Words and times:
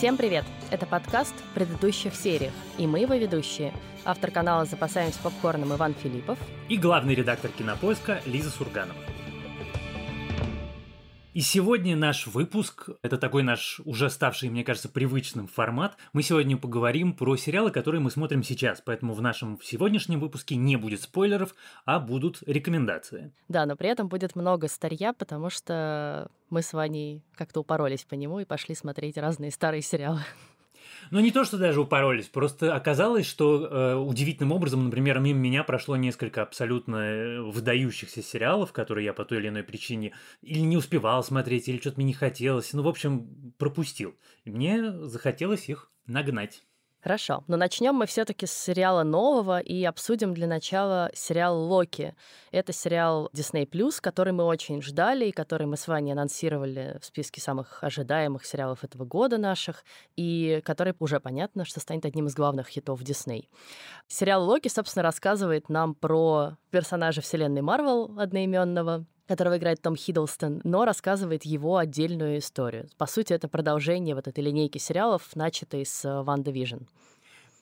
Всем 0.00 0.16
привет! 0.16 0.46
Это 0.70 0.86
подкаст 0.86 1.34
в 1.34 1.54
предыдущих 1.54 2.14
сериях, 2.14 2.54
и 2.78 2.86
мы 2.86 3.00
его 3.00 3.12
ведущие. 3.12 3.70
Автор 4.06 4.30
канала 4.30 4.64
«Запасаемся 4.64 5.18
попкорном» 5.22 5.74
Иван 5.74 5.92
Филиппов 5.92 6.38
и 6.70 6.78
главный 6.78 7.14
редактор 7.14 7.50
«Кинопоиска» 7.50 8.22
Лиза 8.24 8.48
Сурганова. 8.48 8.96
И 11.32 11.42
сегодня 11.42 11.94
наш 11.94 12.26
выпуск, 12.26 12.88
это 13.02 13.16
такой 13.16 13.44
наш 13.44 13.80
уже 13.84 14.10
ставший, 14.10 14.48
мне 14.48 14.64
кажется, 14.64 14.88
привычным 14.88 15.46
формат. 15.46 15.96
Мы 16.12 16.24
сегодня 16.24 16.56
поговорим 16.56 17.12
про 17.12 17.36
сериалы, 17.36 17.70
которые 17.70 18.00
мы 18.00 18.10
смотрим 18.10 18.42
сейчас, 18.42 18.82
поэтому 18.84 19.14
в 19.14 19.22
нашем 19.22 19.56
сегодняшнем 19.62 20.18
выпуске 20.18 20.56
не 20.56 20.74
будет 20.74 21.02
спойлеров, 21.02 21.54
а 21.84 22.00
будут 22.00 22.42
рекомендации. 22.46 23.32
Да, 23.46 23.64
но 23.64 23.76
при 23.76 23.88
этом 23.90 24.08
будет 24.08 24.34
много 24.34 24.66
старья, 24.66 25.12
потому 25.12 25.50
что 25.50 26.28
мы 26.50 26.62
с 26.62 26.72
Ваней 26.72 27.22
как-то 27.36 27.60
упоролись 27.60 28.02
по 28.02 28.14
нему 28.14 28.40
и 28.40 28.44
пошли 28.44 28.74
смотреть 28.74 29.16
разные 29.16 29.52
старые 29.52 29.82
сериалы. 29.82 30.24
Ну, 31.10 31.18
не 31.18 31.32
то, 31.32 31.44
что 31.44 31.58
даже 31.58 31.80
упоролись, 31.80 32.28
просто 32.28 32.74
оказалось, 32.74 33.26
что 33.26 33.66
э, 33.66 33.94
удивительным 33.96 34.52
образом, 34.52 34.84
например, 34.84 35.18
мимо 35.18 35.40
меня 35.40 35.64
прошло 35.64 35.96
несколько 35.96 36.42
абсолютно 36.42 36.96
э, 36.96 37.40
выдающихся 37.40 38.22
сериалов, 38.22 38.72
которые 38.72 39.06
я 39.06 39.12
по 39.12 39.24
той 39.24 39.38
или 39.38 39.48
иной 39.48 39.64
причине 39.64 40.14
или 40.40 40.60
не 40.60 40.76
успевал 40.76 41.24
смотреть, 41.24 41.68
или 41.68 41.78
что-то 41.78 41.96
мне 41.96 42.06
не 42.06 42.14
хотелось. 42.14 42.72
Ну, 42.72 42.82
в 42.82 42.88
общем, 42.88 43.54
пропустил. 43.58 44.14
И 44.44 44.50
мне 44.50 44.92
захотелось 45.06 45.68
их 45.68 45.90
нагнать. 46.06 46.62
Хорошо, 47.02 47.44
но 47.46 47.56
начнем 47.56 47.94
мы 47.94 48.04
все-таки 48.04 48.44
с 48.44 48.52
сериала 48.52 49.04
нового 49.04 49.58
и 49.58 49.82
обсудим 49.84 50.34
для 50.34 50.46
начала 50.46 51.10
сериал 51.14 51.58
Локи. 51.58 52.14
Это 52.52 52.74
сериал 52.74 53.30
Disney 53.32 53.66
который 54.02 54.34
мы 54.34 54.44
очень 54.44 54.82
ждали 54.82 55.26
и 55.26 55.32
который 55.32 55.66
мы 55.66 55.78
с 55.78 55.88
вами 55.88 56.12
анонсировали 56.12 56.98
в 57.00 57.06
списке 57.06 57.40
самых 57.40 57.82
ожидаемых 57.82 58.44
сериалов 58.44 58.84
этого 58.84 59.06
года 59.06 59.38
наших, 59.38 59.82
и 60.16 60.60
который 60.62 60.94
уже 60.98 61.20
понятно, 61.20 61.64
что 61.64 61.80
станет 61.80 62.04
одним 62.04 62.26
из 62.26 62.34
главных 62.34 62.68
хитов 62.68 63.00
Disney. 63.00 63.48
Сериал 64.06 64.44
Локи, 64.44 64.68
собственно, 64.68 65.02
рассказывает 65.02 65.70
нам 65.70 65.94
про 65.94 66.58
персонажа 66.70 67.22
вселенной 67.22 67.62
Марвел 67.62 68.14
одноименного, 68.18 69.06
которого 69.30 69.58
играет 69.58 69.80
Том 69.80 69.94
Хиддлстон, 69.94 70.60
но 70.64 70.84
рассказывает 70.84 71.44
его 71.44 71.76
отдельную 71.76 72.38
историю. 72.38 72.88
По 72.98 73.06
сути, 73.06 73.32
это 73.32 73.46
продолжение 73.46 74.16
вот 74.16 74.26
этой 74.26 74.42
линейки 74.42 74.78
сериалов, 74.78 75.36
начатой 75.36 75.86
с 75.86 76.22
«ВандаВижн». 76.24 76.78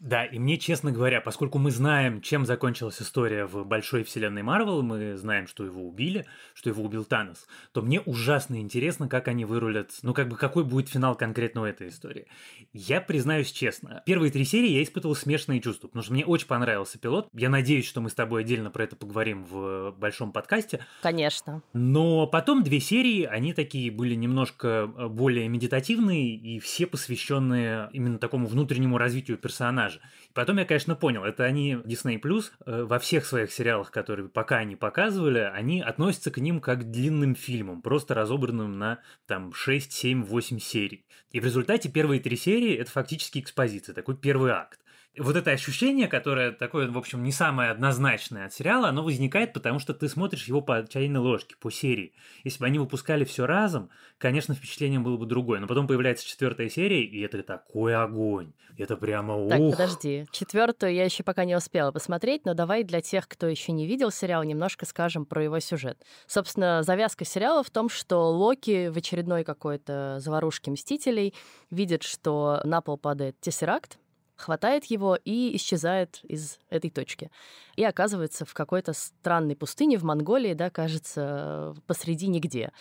Да, 0.00 0.24
и 0.24 0.38
мне, 0.38 0.58
честно 0.58 0.92
говоря, 0.92 1.20
поскольку 1.20 1.58
мы 1.58 1.72
знаем, 1.72 2.20
чем 2.20 2.46
закончилась 2.46 3.02
история 3.02 3.46
в 3.46 3.64
большой 3.64 4.04
вселенной 4.04 4.42
Марвел, 4.42 4.82
мы 4.82 5.16
знаем, 5.16 5.48
что 5.48 5.64
его 5.64 5.82
убили, 5.82 6.24
что 6.54 6.70
его 6.70 6.84
убил 6.84 7.04
Танос, 7.04 7.48
то 7.72 7.82
мне 7.82 8.00
ужасно 8.00 8.60
интересно, 8.60 9.08
как 9.08 9.26
они 9.26 9.44
вырулят, 9.44 9.90
ну, 10.02 10.14
как 10.14 10.28
бы, 10.28 10.36
какой 10.36 10.62
будет 10.62 10.88
финал 10.88 11.16
конкретно 11.16 11.62
у 11.62 11.64
этой 11.64 11.88
истории. 11.88 12.26
Я 12.72 13.00
признаюсь 13.00 13.50
честно, 13.50 14.02
первые 14.06 14.30
три 14.30 14.44
серии 14.44 14.70
я 14.70 14.82
испытывал 14.84 15.16
смешанные 15.16 15.60
чувства, 15.60 15.88
потому 15.88 16.04
что 16.04 16.12
мне 16.12 16.24
очень 16.24 16.46
понравился 16.46 16.98
пилот. 16.98 17.28
Я 17.32 17.48
надеюсь, 17.48 17.88
что 17.88 18.00
мы 18.00 18.10
с 18.10 18.14
тобой 18.14 18.42
отдельно 18.42 18.70
про 18.70 18.84
это 18.84 18.94
поговорим 18.94 19.44
в 19.44 19.90
большом 19.98 20.30
подкасте. 20.32 20.84
Конечно. 21.02 21.62
Но 21.72 22.28
потом 22.28 22.62
две 22.62 22.78
серии, 22.78 23.24
они 23.24 23.52
такие 23.52 23.90
были 23.90 24.14
немножко 24.14 24.86
более 24.86 25.48
медитативные 25.48 26.36
и 26.36 26.60
все 26.60 26.86
посвященные 26.86 27.90
именно 27.92 28.18
такому 28.18 28.46
внутреннему 28.46 28.96
развитию 28.96 29.38
персонажа 29.38 29.87
персонажа. 29.88 30.00
Потом 30.34 30.58
я, 30.58 30.64
конечно, 30.64 30.94
понял, 30.94 31.24
это 31.24 31.44
они 31.44 31.74
Disney 31.74 32.20
Plus 32.20 32.52
э, 32.64 32.84
во 32.84 32.98
всех 32.98 33.26
своих 33.26 33.52
сериалах, 33.52 33.90
которые 33.90 34.28
пока 34.28 34.58
они 34.58 34.76
показывали, 34.76 35.38
они 35.38 35.80
относятся 35.80 36.30
к 36.30 36.38
ним 36.38 36.60
как 36.60 36.80
к 36.80 36.84
длинным 36.84 37.34
фильмам, 37.34 37.82
просто 37.82 38.14
разобранным 38.14 38.78
на 38.78 39.00
там 39.26 39.52
6, 39.52 39.92
7, 39.92 40.24
8 40.24 40.58
серий. 40.58 41.04
И 41.32 41.40
в 41.40 41.44
результате 41.44 41.88
первые 41.88 42.20
три 42.20 42.36
серии 42.36 42.76
это 42.76 42.90
фактически 42.90 43.38
экспозиция, 43.38 43.94
такой 43.94 44.16
первый 44.16 44.52
акт 44.52 44.80
вот 45.16 45.36
это 45.36 45.50
ощущение, 45.50 46.08
которое 46.08 46.52
такое, 46.52 46.90
в 46.90 46.98
общем, 46.98 47.22
не 47.22 47.32
самое 47.32 47.70
однозначное 47.70 48.46
от 48.46 48.52
сериала, 48.52 48.88
оно 48.88 49.02
возникает, 49.02 49.52
потому 49.52 49.78
что 49.78 49.94
ты 49.94 50.08
смотришь 50.08 50.46
его 50.46 50.60
по 50.60 50.86
чайной 50.88 51.20
ложке, 51.20 51.56
по 51.56 51.70
серии. 51.70 52.14
Если 52.44 52.60
бы 52.60 52.66
они 52.66 52.78
выпускали 52.78 53.24
все 53.24 53.46
разом, 53.46 53.90
конечно, 54.18 54.54
впечатление 54.54 55.00
было 55.00 55.16
бы 55.16 55.26
другое. 55.26 55.60
Но 55.60 55.66
потом 55.66 55.86
появляется 55.86 56.26
четвертая 56.26 56.68
серия, 56.68 57.04
и 57.04 57.20
это 57.20 57.42
такой 57.42 57.96
огонь. 57.96 58.52
Это 58.76 58.96
прямо 58.96 59.34
ух. 59.34 59.50
Так, 59.50 59.58
подожди. 59.72 60.26
Четвертую 60.30 60.94
я 60.94 61.04
еще 61.04 61.24
пока 61.24 61.44
не 61.44 61.56
успела 61.56 61.90
посмотреть, 61.90 62.44
но 62.44 62.54
давай 62.54 62.84
для 62.84 63.00
тех, 63.00 63.26
кто 63.26 63.48
еще 63.48 63.72
не 63.72 63.86
видел 63.86 64.12
сериал, 64.12 64.44
немножко 64.44 64.86
скажем 64.86 65.26
про 65.26 65.42
его 65.42 65.58
сюжет. 65.58 66.00
Собственно, 66.28 66.82
завязка 66.84 67.24
сериала 67.24 67.64
в 67.64 67.70
том, 67.70 67.88
что 67.88 68.30
Локи 68.30 68.88
в 68.88 68.96
очередной 68.96 69.42
какой-то 69.42 70.18
заварушке 70.20 70.70
Мстителей 70.70 71.34
видит, 71.70 72.04
что 72.04 72.60
на 72.62 72.80
пол 72.80 72.98
падает 72.98 73.40
Тессеракт, 73.40 73.98
хватает 74.38 74.84
его 74.86 75.18
и 75.24 75.54
исчезает 75.56 76.20
из 76.22 76.58
этой 76.70 76.90
точки. 76.90 77.30
И 77.76 77.84
оказывается 77.84 78.44
в 78.44 78.54
какой-то 78.54 78.92
странной 78.92 79.56
пустыне 79.56 79.98
в 79.98 80.04
Монголии, 80.04 80.54
да, 80.54 80.70
кажется, 80.70 81.74
посреди 81.86 82.28
нигде. 82.28 82.72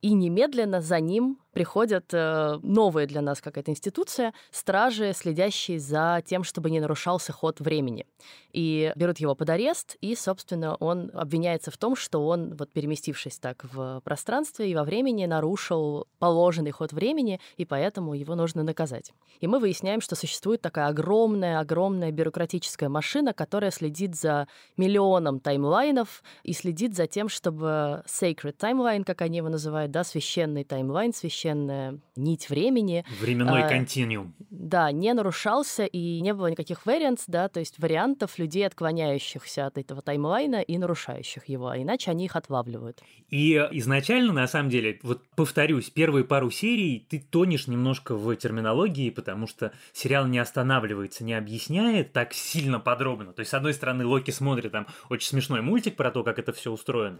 И 0.00 0.12
немедленно 0.12 0.80
за 0.80 1.00
ним 1.00 1.38
приходят 1.58 2.14
э, 2.14 2.60
новая 2.62 3.08
для 3.08 3.20
нас 3.20 3.40
какая-то 3.40 3.72
институция, 3.72 4.32
стражи, 4.52 5.12
следящие 5.12 5.80
за 5.80 6.22
тем, 6.24 6.44
чтобы 6.44 6.70
не 6.70 6.78
нарушался 6.78 7.32
ход 7.32 7.58
времени. 7.58 8.06
И 8.52 8.92
берут 8.94 9.18
его 9.18 9.34
под 9.34 9.50
арест, 9.50 9.96
и, 10.00 10.14
собственно, 10.14 10.76
он 10.76 11.10
обвиняется 11.14 11.72
в 11.72 11.76
том, 11.76 11.96
что 11.96 12.24
он, 12.28 12.54
вот 12.54 12.70
переместившись 12.70 13.40
так 13.40 13.64
в 13.64 14.00
пространстве 14.04 14.70
и 14.70 14.74
во 14.76 14.84
времени, 14.84 15.26
нарушил 15.26 16.06
положенный 16.20 16.70
ход 16.70 16.92
времени, 16.92 17.40
и 17.56 17.64
поэтому 17.64 18.14
его 18.14 18.36
нужно 18.36 18.62
наказать. 18.62 19.12
И 19.40 19.48
мы 19.48 19.58
выясняем, 19.58 20.00
что 20.00 20.14
существует 20.14 20.62
такая 20.62 20.86
огромная-огромная 20.86 22.12
бюрократическая 22.12 22.88
машина, 22.88 23.32
которая 23.32 23.72
следит 23.72 24.14
за 24.14 24.46
миллионом 24.76 25.40
таймлайнов 25.40 26.22
и 26.44 26.52
следит 26.52 26.94
за 26.94 27.08
тем, 27.08 27.28
чтобы 27.28 28.04
sacred 28.06 28.56
timeline, 28.56 29.02
как 29.02 29.22
они 29.22 29.38
его 29.38 29.48
называют, 29.48 29.90
да, 29.90 30.04
священный 30.04 30.62
таймлайн, 30.62 31.12
священный 31.12 31.47
священная 31.48 31.98
нить 32.16 32.50
времени. 32.50 33.04
Временной 33.20 33.62
а, 33.62 33.68
континуум. 33.68 34.34
Да, 34.50 34.90
не 34.92 35.12
нарушался 35.14 35.84
и 35.84 36.20
не 36.20 36.34
было 36.34 36.48
никаких 36.48 36.84
вариантов, 36.84 37.24
да, 37.28 37.48
то 37.48 37.60
есть 37.60 37.78
вариантов 37.78 38.38
людей, 38.38 38.66
отклоняющихся 38.66 39.66
от 39.66 39.78
этого 39.78 40.02
таймлайна 40.02 40.60
и 40.60 40.78
нарушающих 40.78 41.48
его, 41.48 41.68
а 41.68 41.78
иначе 41.78 42.10
они 42.10 42.24
их 42.24 42.36
отлавливают. 42.36 43.02
И 43.30 43.54
изначально, 43.72 44.32
на 44.32 44.48
самом 44.48 44.70
деле, 44.70 44.98
вот 45.02 45.22
повторюсь, 45.36 45.90
первые 45.90 46.24
пару 46.24 46.50
серий 46.50 47.06
ты 47.08 47.20
тонешь 47.20 47.66
немножко 47.66 48.14
в 48.14 48.34
терминологии, 48.36 49.10
потому 49.10 49.46
что 49.46 49.72
сериал 49.92 50.26
не 50.26 50.38
останавливается, 50.38 51.24
не 51.24 51.34
объясняет 51.34 52.12
так 52.12 52.32
сильно 52.32 52.80
подробно. 52.80 53.32
То 53.32 53.40
есть, 53.40 53.50
с 53.50 53.54
одной 53.54 53.74
стороны, 53.74 54.04
Локи 54.06 54.30
смотрит 54.30 54.72
там 54.72 54.86
очень 55.08 55.28
смешной 55.28 55.60
мультик 55.60 55.96
про 55.96 56.10
то, 56.10 56.24
как 56.24 56.38
это 56.38 56.52
все 56.52 56.72
устроено. 56.72 57.18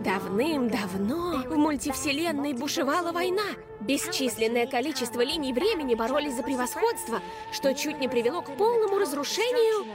Давным-давно 0.00 1.42
в 1.48 1.56
мультивселенной 1.56 2.52
бушевала 2.52 3.10
война. 3.10 3.46
Бесчисленное 3.80 4.66
количество 4.66 5.20
линий 5.20 5.52
времени 5.52 5.94
боролись 5.94 6.34
за 6.34 6.42
превосходство, 6.42 7.20
что 7.52 7.74
чуть 7.74 7.98
не 7.98 8.08
привело 8.08 8.42
к 8.42 8.56
полному 8.56 8.98
разрушению... 8.98 9.86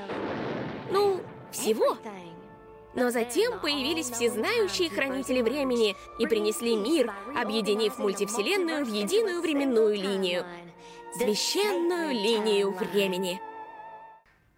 Ну, 0.91 1.21
всего. 1.51 1.97
Но 2.95 3.11
затем 3.11 3.59
появились 3.59 4.09
всезнающие 4.09 4.89
хранители 4.89 5.41
времени 5.41 5.95
и 6.19 6.27
принесли 6.27 6.75
мир, 6.75 7.11
объединив 7.35 7.97
мультивселенную 7.97 8.85
в 8.85 8.93
единую 8.93 9.41
временную 9.41 9.95
линию. 9.95 10.45
Священную 11.17 12.11
линию 12.11 12.71
времени. 12.71 13.41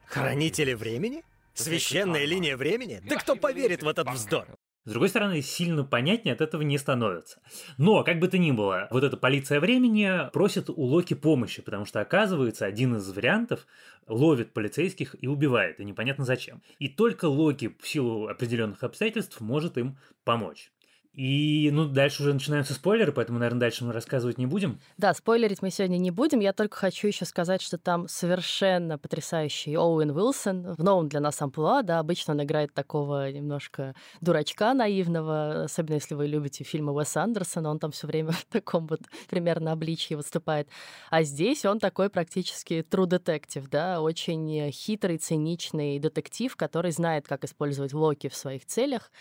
Хранители 0.06 0.74
времени? 0.74 1.24
Священная 1.54 2.26
линия 2.26 2.58
времени? 2.58 3.02
Да 3.06 3.16
кто 3.18 3.36
поверит 3.36 3.84
в 3.84 3.88
этот 3.88 4.10
вздор? 4.10 4.48
С 4.86 4.92
другой 4.92 5.10
стороны, 5.10 5.42
сильно 5.42 5.84
понятнее 5.84 6.34
от 6.34 6.42
этого 6.42 6.62
не 6.62 6.78
становится. 6.78 7.40
Но, 7.80 8.04
как 8.04 8.20
бы 8.20 8.28
то 8.28 8.38
ни 8.38 8.52
было, 8.52 8.88
вот 8.92 9.04
эта 9.04 9.18
полиция 9.18 9.60
времени 9.60 10.30
просит 10.32 10.70
у 10.70 10.80
Локи 10.80 11.16
помощи, 11.16 11.64
потому 11.64 11.86
что, 11.86 12.02
оказывается, 12.02 12.68
один 12.68 12.96
из 12.96 13.12
вариантов 13.12 13.66
ловит 14.08 14.54
полицейских 14.54 15.16
и 15.20 15.28
убивает, 15.28 15.80
и 15.80 15.86
непонятно 15.86 16.24
зачем. 16.24 16.62
И 16.78 16.88
только 16.88 17.26
Локи 17.26 17.76
в 17.82 17.88
силу 17.88 18.28
определенных 18.28 18.84
обстоятельств 18.84 19.42
может 19.42 19.80
им 19.80 19.98
помочь. 20.24 20.72
И, 21.16 21.70
ну, 21.72 21.86
дальше 21.86 22.24
уже 22.24 22.34
начинаются 22.34 22.74
спойлеры, 22.74 23.14
поэтому, 23.14 23.40
наверное, 23.40 23.62
дальше 23.62 23.86
мы 23.86 23.94
рассказывать 23.94 24.38
не 24.38 24.46
будем. 24.46 24.80
Да, 24.98 25.14
спойлерить 25.14 25.62
мы 25.62 25.72
сегодня 25.72 25.98
не 25.98 26.12
будем. 26.12 26.42
Я 26.42 26.52
только 26.52 26.76
хочу 26.76 27.08
еще 27.08 27.24
сказать, 27.24 27.62
что 27.62 27.78
там 27.78 28.10
совершенно 28.10 28.98
потрясающий 28.98 29.78
Оуэн 29.78 30.12
Уилсон 30.12 30.74
в 30.74 30.84
новом 30.84 31.08
для 31.08 31.22
нас 31.22 31.42
амплуа, 31.42 31.84
да, 31.84 32.00
обычно 32.00 32.34
он 32.34 32.44
играет 32.44 32.74
такого 32.74 33.32
немножко 33.32 33.96
дурачка 34.20 34.74
наивного, 34.74 35.64
особенно 35.64 35.96
если 35.96 36.16
вы 36.16 36.28
любите 36.28 36.66
фильмы 36.66 36.92
Уэса 36.92 37.24
Андерсона, 37.24 37.70
он 37.70 37.80
там 37.80 37.92
все 37.92 38.08
время 38.08 38.32
в 38.34 38.46
таком 38.46 38.86
вот 38.88 39.00
примерно 39.30 39.72
обличье 39.72 40.18
выступает. 40.18 40.68
А 41.10 41.24
здесь 41.24 41.64
он 41.64 41.80
такой 41.80 42.10
практически 42.10 42.86
true 42.90 43.08
detective, 43.08 43.68
да, 43.72 44.02
очень 44.02 44.70
хитрый, 44.72 45.18
циничный 45.18 45.98
детектив, 45.98 46.54
который 46.58 46.92
знает, 46.92 47.26
как 47.26 47.46
использовать 47.46 47.94
Локи 47.94 48.28
в 48.28 48.36
своих 48.36 48.66
целях, 48.66 49.12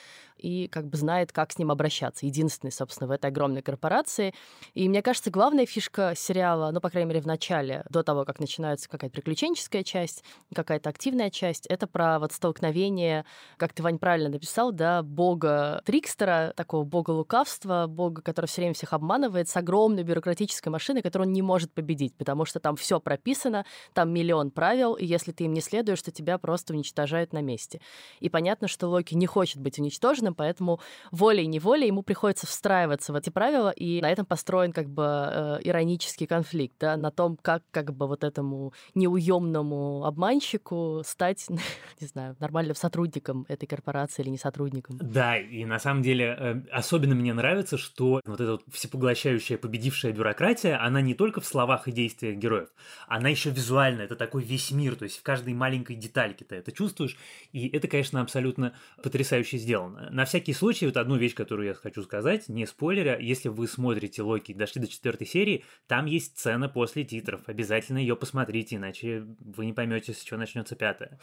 и 0.44 0.68
как 0.68 0.86
бы 0.86 0.98
знает, 0.98 1.32
как 1.32 1.52
с 1.52 1.58
ним 1.58 1.70
обращаться. 1.70 2.26
Единственный, 2.26 2.70
собственно, 2.70 3.08
в 3.08 3.10
этой 3.10 3.30
огромной 3.30 3.62
корпорации. 3.62 4.34
И 4.74 4.86
мне 4.90 5.00
кажется, 5.00 5.30
главная 5.30 5.64
фишка 5.64 6.12
сериала, 6.14 6.70
ну, 6.70 6.80
по 6.80 6.90
крайней 6.90 7.08
мере, 7.08 7.22
в 7.22 7.26
начале, 7.26 7.82
до 7.88 8.02
того, 8.02 8.26
как 8.26 8.40
начинается 8.40 8.88
какая-то 8.88 9.14
приключенческая 9.14 9.82
часть, 9.82 10.22
какая-то 10.54 10.90
активная 10.90 11.30
часть, 11.30 11.66
это 11.66 11.86
про 11.86 12.18
вот 12.18 12.32
столкновение, 12.32 13.24
как 13.56 13.72
ты, 13.72 13.82
Вань, 13.82 13.98
правильно 13.98 14.28
написал, 14.28 14.70
да, 14.70 15.02
бога 15.02 15.80
Трикстера, 15.86 16.52
такого 16.54 16.84
бога 16.84 17.12
лукавства, 17.12 17.86
бога, 17.88 18.20
который 18.20 18.46
все 18.46 18.60
время 18.60 18.74
всех 18.74 18.92
обманывает, 18.92 19.48
с 19.48 19.56
огромной 19.56 20.02
бюрократической 20.02 20.68
машиной, 20.68 21.00
которую 21.00 21.28
он 21.28 21.32
не 21.32 21.42
может 21.42 21.72
победить, 21.72 22.14
потому 22.16 22.44
что 22.44 22.60
там 22.60 22.76
все 22.76 23.00
прописано, 23.00 23.64
там 23.94 24.12
миллион 24.12 24.50
правил, 24.50 24.94
и 24.94 25.06
если 25.06 25.32
ты 25.32 25.44
им 25.44 25.54
не 25.54 25.62
следуешь, 25.62 26.02
то 26.02 26.10
тебя 26.10 26.36
просто 26.36 26.74
уничтожают 26.74 27.32
на 27.32 27.40
месте. 27.40 27.80
И 28.20 28.28
понятно, 28.28 28.68
что 28.68 28.88
Локи 28.88 29.14
не 29.14 29.26
хочет 29.26 29.62
быть 29.62 29.78
уничтоженным, 29.78 30.33
поэтому 30.34 30.80
волей-неволей 31.10 31.86
ему 31.86 32.02
приходится 32.02 32.46
встраиваться 32.46 33.12
в 33.12 33.16
эти 33.16 33.30
правила, 33.30 33.70
и 33.70 34.00
на 34.00 34.10
этом 34.10 34.26
построен 34.26 34.72
как 34.72 34.88
бы 34.88 35.04
э, 35.04 35.58
иронический 35.62 36.26
конфликт, 36.26 36.74
да, 36.80 36.96
на 36.96 37.10
том, 37.10 37.36
как 37.40 37.62
как 37.70 37.94
бы 37.94 38.06
вот 38.06 38.24
этому 38.24 38.72
неуемному 38.94 40.04
обманщику 40.04 41.02
стать, 41.04 41.46
не 42.00 42.06
знаю, 42.06 42.36
нормальным 42.40 42.74
сотрудником 42.74 43.46
этой 43.48 43.66
корпорации 43.66 44.22
или 44.22 44.30
не 44.30 44.38
сотрудником. 44.38 44.98
Да, 45.00 45.38
и 45.38 45.64
на 45.64 45.78
самом 45.78 46.02
деле 46.02 46.36
э, 46.38 46.62
особенно 46.72 47.14
мне 47.14 47.34
нравится, 47.34 47.78
что 47.78 48.20
вот 48.24 48.40
эта 48.40 48.52
вот 48.52 48.62
всепоглощающая 48.72 49.58
победившая 49.58 50.12
бюрократия, 50.12 50.76
она 50.76 51.00
не 51.00 51.14
только 51.14 51.40
в 51.40 51.46
словах 51.46 51.88
и 51.88 51.92
действиях 51.92 52.36
героев, 52.36 52.68
она 53.08 53.28
еще 53.28 53.50
визуально, 53.50 54.02
это 54.02 54.16
такой 54.16 54.42
весь 54.42 54.70
мир, 54.70 54.96
то 54.96 55.04
есть 55.04 55.18
в 55.18 55.22
каждой 55.22 55.54
маленькой 55.54 55.96
детальке 55.96 56.44
ты 56.44 56.56
это 56.56 56.72
чувствуешь, 56.72 57.16
и 57.52 57.68
это, 57.68 57.88
конечно, 57.88 58.20
абсолютно 58.20 58.74
потрясающе 59.02 59.58
сделано. 59.58 60.08
На 60.14 60.26
всякий 60.26 60.52
случай, 60.52 60.86
вот 60.86 60.96
одну 60.96 61.16
вещь, 61.16 61.34
которую 61.34 61.66
я 61.66 61.74
хочу 61.74 62.00
сказать, 62.04 62.48
не 62.48 62.66
спойлеря, 62.66 63.18
если 63.18 63.48
вы 63.48 63.66
смотрите 63.66 64.22
Локи 64.22 64.52
и 64.52 64.54
дошли 64.54 64.80
до 64.80 64.86
четвертой 64.86 65.26
серии, 65.26 65.64
там 65.88 66.06
есть 66.06 66.38
сцена 66.38 66.68
после 66.68 67.02
титров, 67.02 67.40
обязательно 67.48 67.98
ее 67.98 68.14
посмотрите, 68.14 68.76
иначе 68.76 69.26
вы 69.40 69.66
не 69.66 69.72
поймете, 69.72 70.12
с 70.12 70.20
чего 70.22 70.38
начнется 70.38 70.76
пятая. 70.76 71.18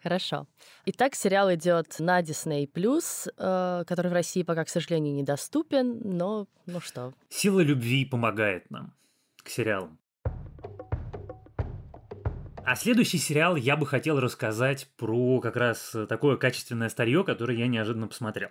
Хорошо. 0.00 0.46
Итак, 0.86 1.16
сериал 1.16 1.52
идет 1.52 1.96
на 1.98 2.22
Disney+, 2.22 2.68
э, 2.68 3.84
который 3.88 4.08
в 4.08 4.14
России 4.14 4.44
пока, 4.44 4.64
к 4.64 4.68
сожалению, 4.68 5.12
недоступен, 5.14 5.98
но 6.04 6.46
ну 6.66 6.78
что. 6.78 7.12
Сила 7.28 7.58
любви 7.58 8.04
помогает 8.04 8.70
нам 8.70 8.94
к 9.42 9.48
сериалам. 9.48 9.98
А 12.70 12.76
следующий 12.76 13.16
сериал 13.16 13.56
я 13.56 13.78
бы 13.78 13.86
хотел 13.86 14.20
рассказать 14.20 14.90
про 14.98 15.40
как 15.40 15.56
раз 15.56 15.96
такое 16.06 16.36
качественное 16.36 16.90
старье, 16.90 17.24
которое 17.24 17.56
я 17.56 17.66
неожиданно 17.66 18.08
посмотрел. 18.08 18.50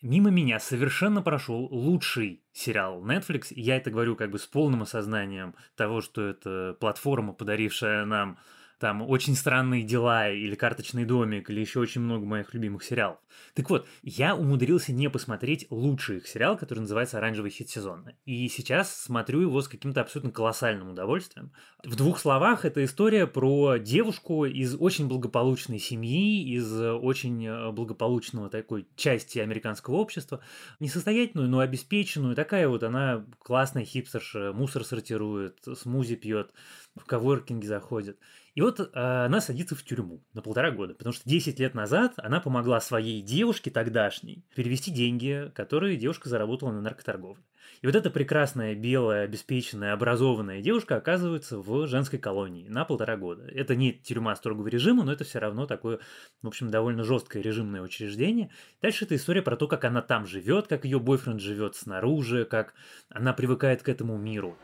Мимо 0.00 0.30
меня 0.30 0.58
совершенно 0.58 1.20
прошел 1.20 1.68
лучший 1.70 2.42
сериал 2.54 3.04
Netflix, 3.04 3.48
я 3.50 3.76
это 3.76 3.90
говорю 3.90 4.16
как 4.16 4.30
бы 4.30 4.38
с 4.38 4.46
полным 4.46 4.80
осознанием 4.80 5.54
того, 5.76 6.00
что 6.00 6.22
это 6.22 6.74
платформа, 6.80 7.34
подарившая 7.34 8.06
нам 8.06 8.38
там 8.80 9.02
«Очень 9.02 9.36
странные 9.36 9.82
дела» 9.82 10.30
или 10.30 10.54
«Карточный 10.54 11.04
домик» 11.04 11.50
или 11.50 11.60
еще 11.60 11.80
очень 11.80 12.00
много 12.00 12.24
моих 12.24 12.54
любимых 12.54 12.82
сериалов. 12.82 13.18
Так 13.54 13.68
вот, 13.68 13.86
я 14.02 14.34
умудрился 14.34 14.92
не 14.92 15.10
посмотреть 15.10 15.66
лучший 15.70 16.16
их 16.16 16.26
сериал, 16.26 16.56
который 16.56 16.80
называется 16.80 17.18
«Оранжевый 17.18 17.50
хит 17.50 17.68
сезона». 17.68 18.14
И 18.24 18.48
сейчас 18.48 18.96
смотрю 18.96 19.42
его 19.42 19.60
с 19.60 19.68
каким-то 19.68 20.00
абсолютно 20.00 20.32
колоссальным 20.32 20.90
удовольствием. 20.90 21.52
В 21.84 21.94
двух 21.94 22.18
словах, 22.18 22.64
это 22.64 22.82
история 22.82 23.26
про 23.26 23.76
девушку 23.76 24.46
из 24.46 24.74
очень 24.74 25.08
благополучной 25.08 25.78
семьи, 25.78 26.42
из 26.54 26.72
очень 26.72 27.46
э, 27.46 27.70
благополучного 27.72 28.48
такой 28.48 28.88
части 28.96 29.38
американского 29.38 29.96
общества, 29.96 30.40
несостоятельную, 30.80 31.50
но 31.50 31.60
обеспеченную, 31.60 32.34
такая 32.34 32.66
вот 32.66 32.82
она 32.82 33.26
классная 33.40 33.84
хипстерша, 33.84 34.52
мусор 34.54 34.84
сортирует, 34.84 35.58
смузи 35.76 36.16
пьет, 36.16 36.50
в 36.96 37.04
коворкинге 37.04 37.68
заходит. 37.68 38.18
И 38.60 38.62
вот 38.62 38.78
э, 38.78 38.90
она 38.92 39.40
садится 39.40 39.74
в 39.74 39.82
тюрьму 39.82 40.22
на 40.34 40.42
полтора 40.42 40.70
года, 40.70 40.92
потому 40.92 41.14
что 41.14 41.26
10 41.26 41.58
лет 41.58 41.72
назад 41.72 42.12
она 42.18 42.40
помогла 42.40 42.78
своей 42.82 43.22
девушке 43.22 43.70
тогдашней 43.70 44.44
перевести 44.54 44.90
деньги, 44.90 45.50
которые 45.54 45.96
девушка 45.96 46.28
заработала 46.28 46.70
на 46.70 46.82
наркоторговле. 46.82 47.42
И 47.80 47.86
вот 47.86 47.96
эта 47.96 48.10
прекрасная, 48.10 48.74
белая, 48.74 49.24
обеспеченная, 49.24 49.94
образованная 49.94 50.60
девушка 50.60 50.96
оказывается 50.96 51.58
в 51.58 51.86
женской 51.86 52.18
колонии 52.18 52.68
на 52.68 52.84
полтора 52.84 53.16
года. 53.16 53.44
Это 53.46 53.74
не 53.76 53.94
тюрьма 53.94 54.36
строгого 54.36 54.68
режима, 54.68 55.04
но 55.04 55.12
это 55.14 55.24
все 55.24 55.38
равно 55.38 55.64
такое, 55.64 55.98
в 56.42 56.46
общем, 56.46 56.70
довольно 56.70 57.02
жесткое 57.02 57.42
режимное 57.42 57.80
учреждение. 57.80 58.50
Дальше 58.82 59.06
это 59.06 59.16
история 59.16 59.40
про 59.40 59.56
то, 59.56 59.68
как 59.68 59.86
она 59.86 60.02
там 60.02 60.26
живет, 60.26 60.66
как 60.66 60.84
ее 60.84 61.00
бойфренд 61.00 61.40
живет 61.40 61.76
снаружи, 61.76 62.44
как 62.44 62.74
она 63.08 63.32
привыкает 63.32 63.82
к 63.82 63.88
этому 63.88 64.18
миру. 64.18 64.54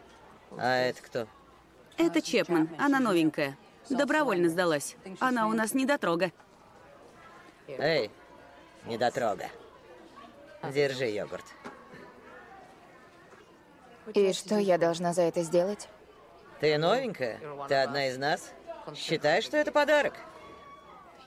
А 0.58 0.76
это 0.80 1.00
кто? 1.00 1.26
Это 1.96 2.20
Чепман, 2.20 2.68
она 2.76 3.00
новенькая. 3.00 3.56
Добровольно 3.90 4.48
сдалась. 4.48 4.96
Она 5.20 5.46
у 5.48 5.52
нас 5.52 5.74
недотрога. 5.74 6.32
Эй, 7.68 8.10
недотрога. 8.84 9.48
Держи 10.72 11.06
йогурт. 11.10 11.44
И 14.14 14.32
что 14.32 14.58
я 14.58 14.78
должна 14.78 15.12
за 15.12 15.22
это 15.22 15.42
сделать? 15.42 15.88
Ты 16.60 16.78
новенькая? 16.78 17.40
Ты 17.68 17.74
одна 17.74 18.08
из 18.08 18.16
нас? 18.18 18.52
Считай, 18.94 19.42
что 19.42 19.56
это 19.56 19.72
подарок. 19.72 20.14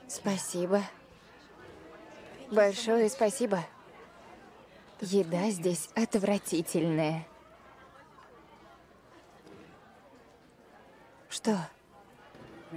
Спасибо. 0.08 0.82
Большое 2.50 3.08
спасибо. 3.08 3.64
Еда 5.00 5.50
здесь 5.50 5.88
отвратительная. 5.94 7.26
Что? 11.28 11.58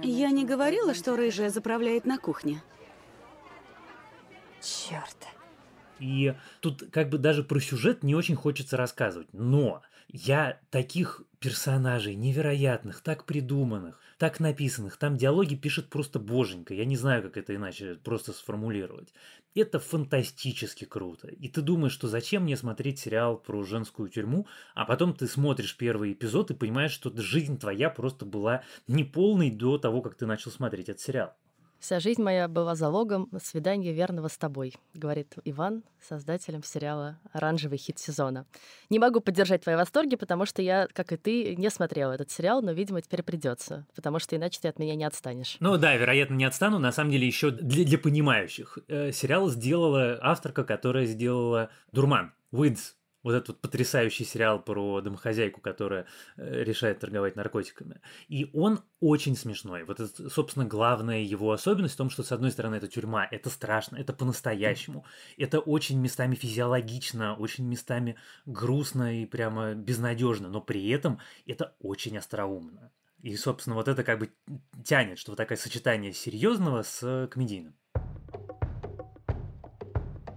Я 0.02 0.30
не 0.30 0.44
говорила, 0.44 0.94
что 0.94 1.16
рыжая 1.16 1.50
заправляет 1.50 2.04
на 2.04 2.18
кухне. 2.18 2.62
Черт. 4.60 5.16
И 6.00 6.34
тут 6.60 6.84
как 6.90 7.08
бы 7.08 7.18
даже 7.18 7.44
про 7.44 7.60
сюжет 7.60 8.02
не 8.02 8.14
очень 8.14 8.34
хочется 8.34 8.76
рассказывать. 8.76 9.28
Но 9.32 9.82
я 10.08 10.58
таких 10.70 11.22
персонажей 11.38 12.14
невероятных, 12.14 13.00
так 13.00 13.24
придуманных, 13.24 14.00
так 14.18 14.40
написанных, 14.40 14.96
там 14.96 15.16
диалоги 15.16 15.54
пишет 15.54 15.90
просто 15.90 16.18
боженька. 16.18 16.74
Я 16.74 16.84
не 16.84 16.96
знаю, 16.96 17.22
как 17.22 17.36
это 17.36 17.54
иначе 17.54 17.96
просто 17.96 18.32
сформулировать. 18.32 19.12
Это 19.54 19.78
фантастически 19.78 20.84
круто. 20.84 21.28
И 21.28 21.48
ты 21.48 21.62
думаешь, 21.62 21.92
что 21.92 22.08
зачем 22.08 22.42
мне 22.42 22.56
смотреть 22.56 22.98
сериал 22.98 23.36
про 23.36 23.62
женскую 23.62 24.08
тюрьму, 24.08 24.48
а 24.74 24.84
потом 24.84 25.14
ты 25.14 25.28
смотришь 25.28 25.76
первый 25.76 26.12
эпизод 26.12 26.50
и 26.50 26.54
понимаешь, 26.54 26.90
что 26.90 27.12
жизнь 27.16 27.58
твоя 27.58 27.88
просто 27.88 28.24
была 28.24 28.64
неполной 28.88 29.50
до 29.50 29.78
того, 29.78 30.02
как 30.02 30.16
ты 30.16 30.26
начал 30.26 30.50
смотреть 30.50 30.88
этот 30.88 31.02
сериал. 31.02 31.36
Вся 31.84 32.00
жизнь 32.00 32.22
моя 32.22 32.48
была 32.48 32.76
залогом 32.76 33.28
свидания 33.42 33.92
верного 33.92 34.28
с 34.28 34.38
тобой, 34.38 34.72
говорит 34.94 35.34
Иван, 35.44 35.82
создателем 36.00 36.62
сериала 36.62 37.18
«Оранжевый 37.34 37.76
хит 37.76 37.98
сезона». 37.98 38.46
Не 38.88 38.98
могу 38.98 39.20
поддержать 39.20 39.64
твои 39.64 39.76
восторги, 39.76 40.16
потому 40.16 40.46
что 40.46 40.62
я, 40.62 40.88
как 40.94 41.12
и 41.12 41.18
ты, 41.18 41.54
не 41.56 41.68
смотрела 41.68 42.12
этот 42.12 42.30
сериал, 42.30 42.62
но, 42.62 42.72
видимо, 42.72 43.02
теперь 43.02 43.22
придется, 43.22 43.86
потому 43.94 44.18
что 44.18 44.34
иначе 44.34 44.60
ты 44.62 44.68
от 44.68 44.78
меня 44.78 44.94
не 44.94 45.04
отстанешь. 45.04 45.58
Ну 45.60 45.76
да, 45.76 45.94
вероятно, 45.94 46.36
не 46.36 46.46
отстану. 46.46 46.78
На 46.78 46.90
самом 46.90 47.10
деле, 47.10 47.26
еще 47.26 47.50
для, 47.50 47.84
для 47.84 47.98
понимающих. 47.98 48.78
Э, 48.88 49.12
сериал 49.12 49.50
сделала 49.50 50.18
авторка, 50.22 50.64
которая 50.64 51.04
сделала 51.04 51.68
«Дурман», 51.92 52.32
«Уидс», 52.50 52.94
вот 53.24 53.32
этот 53.34 53.48
вот 53.48 53.60
потрясающий 53.60 54.24
сериал 54.24 54.62
про 54.62 55.00
домохозяйку, 55.00 55.60
которая 55.60 56.06
э, 56.36 56.62
решает 56.62 57.00
торговать 57.00 57.34
наркотиками. 57.34 58.00
И 58.28 58.50
он 58.52 58.80
очень 59.00 59.34
смешной. 59.34 59.82
Вот 59.82 59.98
это, 59.98 60.30
собственно, 60.30 60.66
главная 60.66 61.22
его 61.22 61.50
особенность 61.50 61.94
в 61.94 61.96
том, 61.96 62.10
что, 62.10 62.22
с 62.22 62.30
одной 62.30 62.52
стороны, 62.52 62.76
это 62.76 62.86
тюрьма, 62.86 63.26
это 63.28 63.50
страшно, 63.50 63.96
это 63.96 64.12
по-настоящему. 64.12 65.04
Это 65.38 65.58
очень 65.58 65.98
местами 66.00 66.34
физиологично, 66.34 67.34
очень 67.34 67.66
местами 67.66 68.16
грустно 68.46 69.22
и 69.22 69.26
прямо 69.26 69.74
безнадежно, 69.74 70.48
но 70.48 70.60
при 70.60 70.88
этом 70.90 71.18
это 71.46 71.74
очень 71.80 72.16
остроумно. 72.18 72.92
И, 73.22 73.34
собственно, 73.36 73.74
вот 73.74 73.88
это 73.88 74.04
как 74.04 74.18
бы 74.18 74.30
тянет, 74.84 75.18
что 75.18 75.32
вот 75.32 75.38
такое 75.38 75.56
сочетание 75.56 76.12
серьезного 76.12 76.82
с 76.82 77.26
комедийным. 77.30 77.74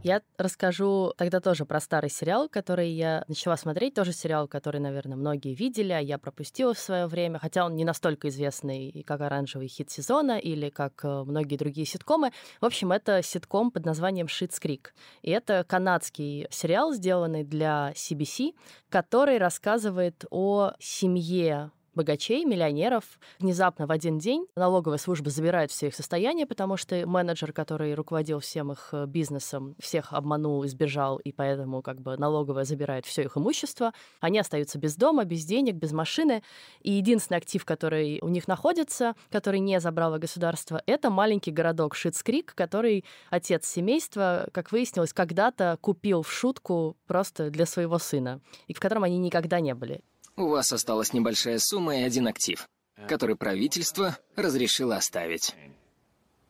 Я 0.07 0.21
расскажу 0.37 1.13
тогда 1.17 1.41
тоже 1.41 1.65
про 1.65 1.81
старый 1.81 2.09
сериал, 2.09 2.47
который 2.47 2.89
я 2.91 3.25
начала 3.27 3.57
смотреть. 3.57 3.93
Тоже 3.93 4.13
сериал, 4.13 4.47
который, 4.47 4.79
наверное, 4.79 5.17
многие 5.17 5.53
видели, 5.53 5.91
а 5.91 5.99
я 5.99 6.17
пропустила 6.17 6.73
в 6.73 6.79
свое 6.79 7.07
время. 7.07 7.39
Хотя 7.39 7.65
он 7.65 7.75
не 7.75 7.83
настолько 7.83 8.29
известный, 8.29 9.03
как 9.05 9.19
«Оранжевый 9.19 9.67
хит 9.67 9.91
сезона» 9.91 10.39
или 10.39 10.69
как 10.69 11.03
э, 11.03 11.23
многие 11.25 11.57
другие 11.57 11.85
ситкомы. 11.85 12.31
В 12.61 12.65
общем, 12.65 12.93
это 12.93 13.21
ситком 13.21 13.69
под 13.69 13.83
названием 13.83 14.29
«Шитс 14.29 14.61
Крик». 14.61 14.95
И 15.23 15.29
это 15.29 15.65
канадский 15.67 16.47
сериал, 16.51 16.93
сделанный 16.93 17.43
для 17.43 17.91
CBC, 17.93 18.53
который 18.87 19.37
рассказывает 19.39 20.23
о 20.31 20.71
семье 20.79 21.71
богачей, 21.97 22.45
миллионеров. 22.45 23.03
Внезапно 23.39 23.87
в 23.87 23.91
один 23.91 24.19
день 24.19 24.47
налоговая 24.55 24.97
служба 24.97 25.29
забирает 25.29 25.71
все 25.71 25.87
их 25.87 25.95
состояние, 25.95 26.45
потому 26.45 26.77
что 26.77 27.05
менеджер, 27.05 27.51
который 27.51 27.93
руководил 27.93 28.39
всем 28.39 28.71
их 28.71 28.89
э, 28.93 29.05
бизнесом, 29.05 29.75
всех 29.79 30.13
обманул, 30.13 30.65
избежал, 30.65 31.17
и 31.17 31.33
поэтому 31.33 31.81
как 31.81 31.99
бы 31.99 32.15
налоговая 32.15 32.63
забирает 32.63 33.05
все 33.05 33.23
их 33.23 33.35
имущество. 33.35 33.93
Они 34.21 34.39
остаются 34.39 34.77
без 34.77 34.95
дома, 34.95 35.25
без 35.25 35.43
денег, 35.43 35.75
без 35.75 35.91
машины. 35.91 36.43
И 36.81 36.91
единственный 36.93 37.37
актив, 37.37 37.65
который 37.65 38.19
у 38.21 38.29
них 38.29 38.47
находится, 38.47 39.15
который 39.29 39.59
не 39.59 39.79
забрало 39.79 40.19
государство, 40.19 40.81
это 40.85 41.09
маленький 41.09 41.51
городок 41.51 41.95
Шитскрик, 41.95 42.53
который 42.55 43.03
отец 43.29 43.67
семейства, 43.67 44.47
как 44.53 44.71
выяснилось, 44.71 45.13
когда-то 45.13 45.77
купил 45.81 46.21
в 46.21 46.31
шутку 46.31 46.95
просто 47.07 47.49
для 47.49 47.65
своего 47.65 47.97
сына, 47.97 48.39
и 48.67 48.73
в 48.73 48.79
котором 48.79 49.03
они 49.03 49.17
никогда 49.17 49.59
не 49.59 49.73
были. 49.73 50.01
У 50.37 50.47
вас 50.49 50.71
осталась 50.71 51.13
небольшая 51.13 51.57
сумма 51.57 51.97
и 51.97 52.03
один 52.03 52.27
актив, 52.27 52.69
который 53.07 53.35
правительство 53.35 54.19
разрешило 54.35 54.95
оставить. 54.95 55.55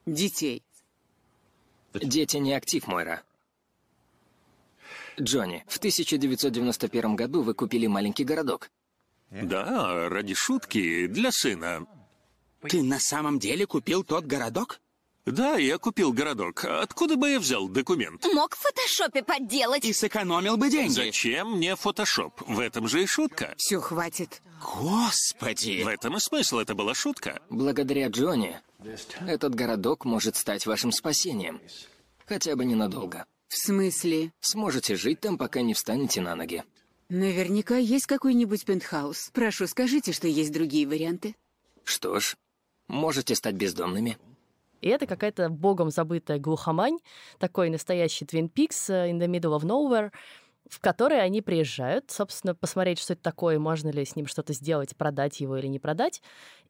Детей. 0.05 0.61
Дети 1.93 2.35
не 2.37 2.53
актив, 2.53 2.85
Мойра. 2.85 3.23
Джонни, 5.19 5.63
в 5.67 5.77
1991 5.77 7.15
году 7.15 7.41
вы 7.41 7.53
купили 7.53 7.87
маленький 7.87 8.25
городок. 8.25 8.69
Да, 9.31 10.09
ради 10.09 10.33
шутки, 10.33 11.07
для 11.07 11.31
сына. 11.31 11.87
Ты 12.61 12.83
на 12.83 12.99
самом 12.99 13.39
деле 13.39 13.65
купил 13.65 14.03
тот 14.03 14.25
городок? 14.25 14.81
Да, 15.27 15.57
я 15.57 15.77
купил 15.77 16.13
городок. 16.13 16.63
Откуда 16.63 17.17
бы 17.17 17.31
я 17.31 17.39
взял 17.41 17.67
документ? 17.67 18.25
Мог 18.33 18.55
в 18.55 18.59
фотошопе 18.59 19.23
подделать. 19.23 19.83
И 19.83 19.91
сэкономил 19.91 20.55
бы 20.55 20.69
деньги. 20.69 20.93
Зачем 20.93 21.57
мне 21.57 21.75
фотошоп? 21.75 22.41
В 22.47 22.61
этом 22.61 22.87
же 22.87 23.03
и 23.03 23.05
шутка. 23.05 23.53
Все, 23.57 23.81
хватит. 23.81 24.41
Господи! 24.63 25.83
В 25.83 25.87
этом 25.89 26.15
и 26.15 26.19
смысл, 26.21 26.59
это 26.59 26.75
была 26.75 26.95
шутка. 26.95 27.41
Благодаря 27.49 28.07
Джонни, 28.07 28.57
этот 29.27 29.53
городок 29.53 30.05
может 30.05 30.37
стать 30.37 30.65
вашим 30.65 30.93
спасением. 30.93 31.59
Хотя 32.25 32.55
бы 32.55 32.63
ненадолго. 32.63 33.25
В 33.49 33.57
смысле? 33.57 34.31
Сможете 34.39 34.95
жить 34.95 35.19
там, 35.19 35.37
пока 35.37 35.61
не 35.61 35.73
встанете 35.73 36.21
на 36.21 36.35
ноги. 36.35 36.63
Наверняка 37.09 37.75
есть 37.75 38.05
какой-нибудь 38.05 38.63
пентхаус. 38.63 39.31
Прошу, 39.33 39.67
скажите, 39.67 40.13
что 40.13 40.29
есть 40.29 40.53
другие 40.53 40.87
варианты. 40.87 41.35
Что 41.83 42.21
ж, 42.21 42.37
можете 42.87 43.35
стать 43.35 43.55
бездомными. 43.55 44.17
И 44.81 44.89
это 44.89 45.05
какая-то 45.07 45.49
богом 45.49 45.89
забытая 45.89 46.39
глухомань, 46.39 46.99
такой 47.39 47.69
настоящий 47.69 48.25
Twin 48.25 48.51
Peaks 48.51 48.89
э, 48.89 49.11
in 49.11 49.19
the 49.19 49.27
middle 49.27 49.57
of 49.57 49.63
nowhere, 49.63 50.11
в 50.69 50.79
который 50.79 51.21
они 51.21 51.41
приезжают, 51.41 52.11
собственно, 52.11 52.53
посмотреть, 52.53 52.99
что 52.99 53.13
это 53.13 53.23
такое, 53.23 53.57
можно 53.57 53.89
ли 53.89 54.03
с 54.03 54.15
ним 54.15 54.27
что-то 54.27 54.53
сделать, 54.53 54.95
продать 54.95 55.39
его 55.39 55.57
или 55.57 55.67
не 55.67 55.79
продать, 55.79 56.21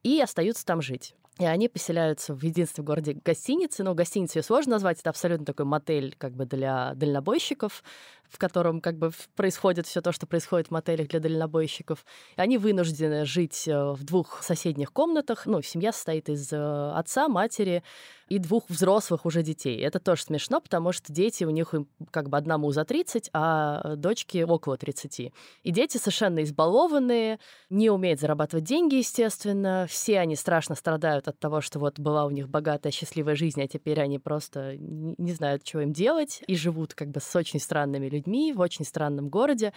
и 0.03 0.21
остаются 0.21 0.65
там 0.65 0.81
жить. 0.81 1.15
И 1.39 1.45
они 1.45 1.69
поселяются 1.69 2.33
в 2.33 2.41
единственном 2.43 2.87
городе 2.87 3.13
гостинице. 3.13 3.83
Ну, 3.83 3.93
гостиницу 3.93 4.39
ее 4.39 4.43
сложно 4.43 4.71
назвать, 4.73 4.99
это 4.99 5.11
абсолютно 5.11 5.45
такой 5.45 5.65
мотель 5.65 6.15
как 6.17 6.33
бы 6.33 6.45
для 6.45 6.93
дальнобойщиков, 6.95 7.83
в 8.27 8.39
котором 8.39 8.81
как 8.81 8.97
бы 8.97 9.11
происходит 9.35 9.85
все 9.85 10.01
то, 10.01 10.11
что 10.11 10.25
происходит 10.25 10.67
в 10.67 10.71
мотелях 10.71 11.07
для 11.07 11.19
дальнобойщиков. 11.19 12.05
И 12.37 12.41
они 12.41 12.57
вынуждены 12.57 13.25
жить 13.25 13.67
э, 13.67 13.91
в 13.91 14.03
двух 14.03 14.41
соседних 14.41 14.91
комнатах. 14.91 15.45
Ну, 15.45 15.61
семья 15.61 15.91
состоит 15.93 16.27
из 16.27 16.51
э, 16.51 16.91
отца, 16.95 17.27
матери 17.27 17.83
и 18.29 18.39
двух 18.39 18.69
взрослых 18.69 19.25
уже 19.25 19.43
детей. 19.43 19.79
Это 19.79 19.99
тоже 19.99 20.23
смешно, 20.23 20.59
потому 20.59 20.91
что 20.91 21.13
дети 21.13 21.43
у 21.43 21.49
них 21.49 21.73
как 22.11 22.29
бы 22.29 22.37
одному 22.37 22.71
за 22.71 22.83
30, 22.83 23.29
а 23.33 23.95
дочки 23.95 24.43
около 24.43 24.77
30. 24.77 25.19
И 25.63 25.71
дети 25.71 25.97
совершенно 25.97 26.43
избалованные, 26.43 27.39
не 27.69 27.89
умеют 27.89 28.19
зарабатывать 28.19 28.65
деньги, 28.65 28.95
естественно. 28.95 29.86
Все 29.87 30.19
они 30.19 30.35
страшно 30.35 30.75
страдают 30.75 31.27
от 31.27 31.39
того, 31.39 31.61
что 31.61 31.79
вот 31.79 31.99
была 31.99 32.25
у 32.25 32.29
них 32.29 32.49
богатая, 32.49 32.91
счастливая 32.91 33.35
жизнь, 33.35 33.61
а 33.61 33.67
теперь 33.67 33.99
они 33.99 34.19
просто 34.19 34.75
не 34.77 35.31
знают, 35.33 35.67
что 35.67 35.81
им 35.81 35.93
делать, 35.93 36.41
и 36.47 36.55
живут 36.55 36.93
как 36.93 37.09
бы 37.09 37.19
с 37.19 37.35
очень 37.35 37.59
странными 37.59 38.07
людьми 38.07 38.53
в 38.53 38.59
очень 38.59 38.85
странном 38.85 39.29
городе. 39.29 39.73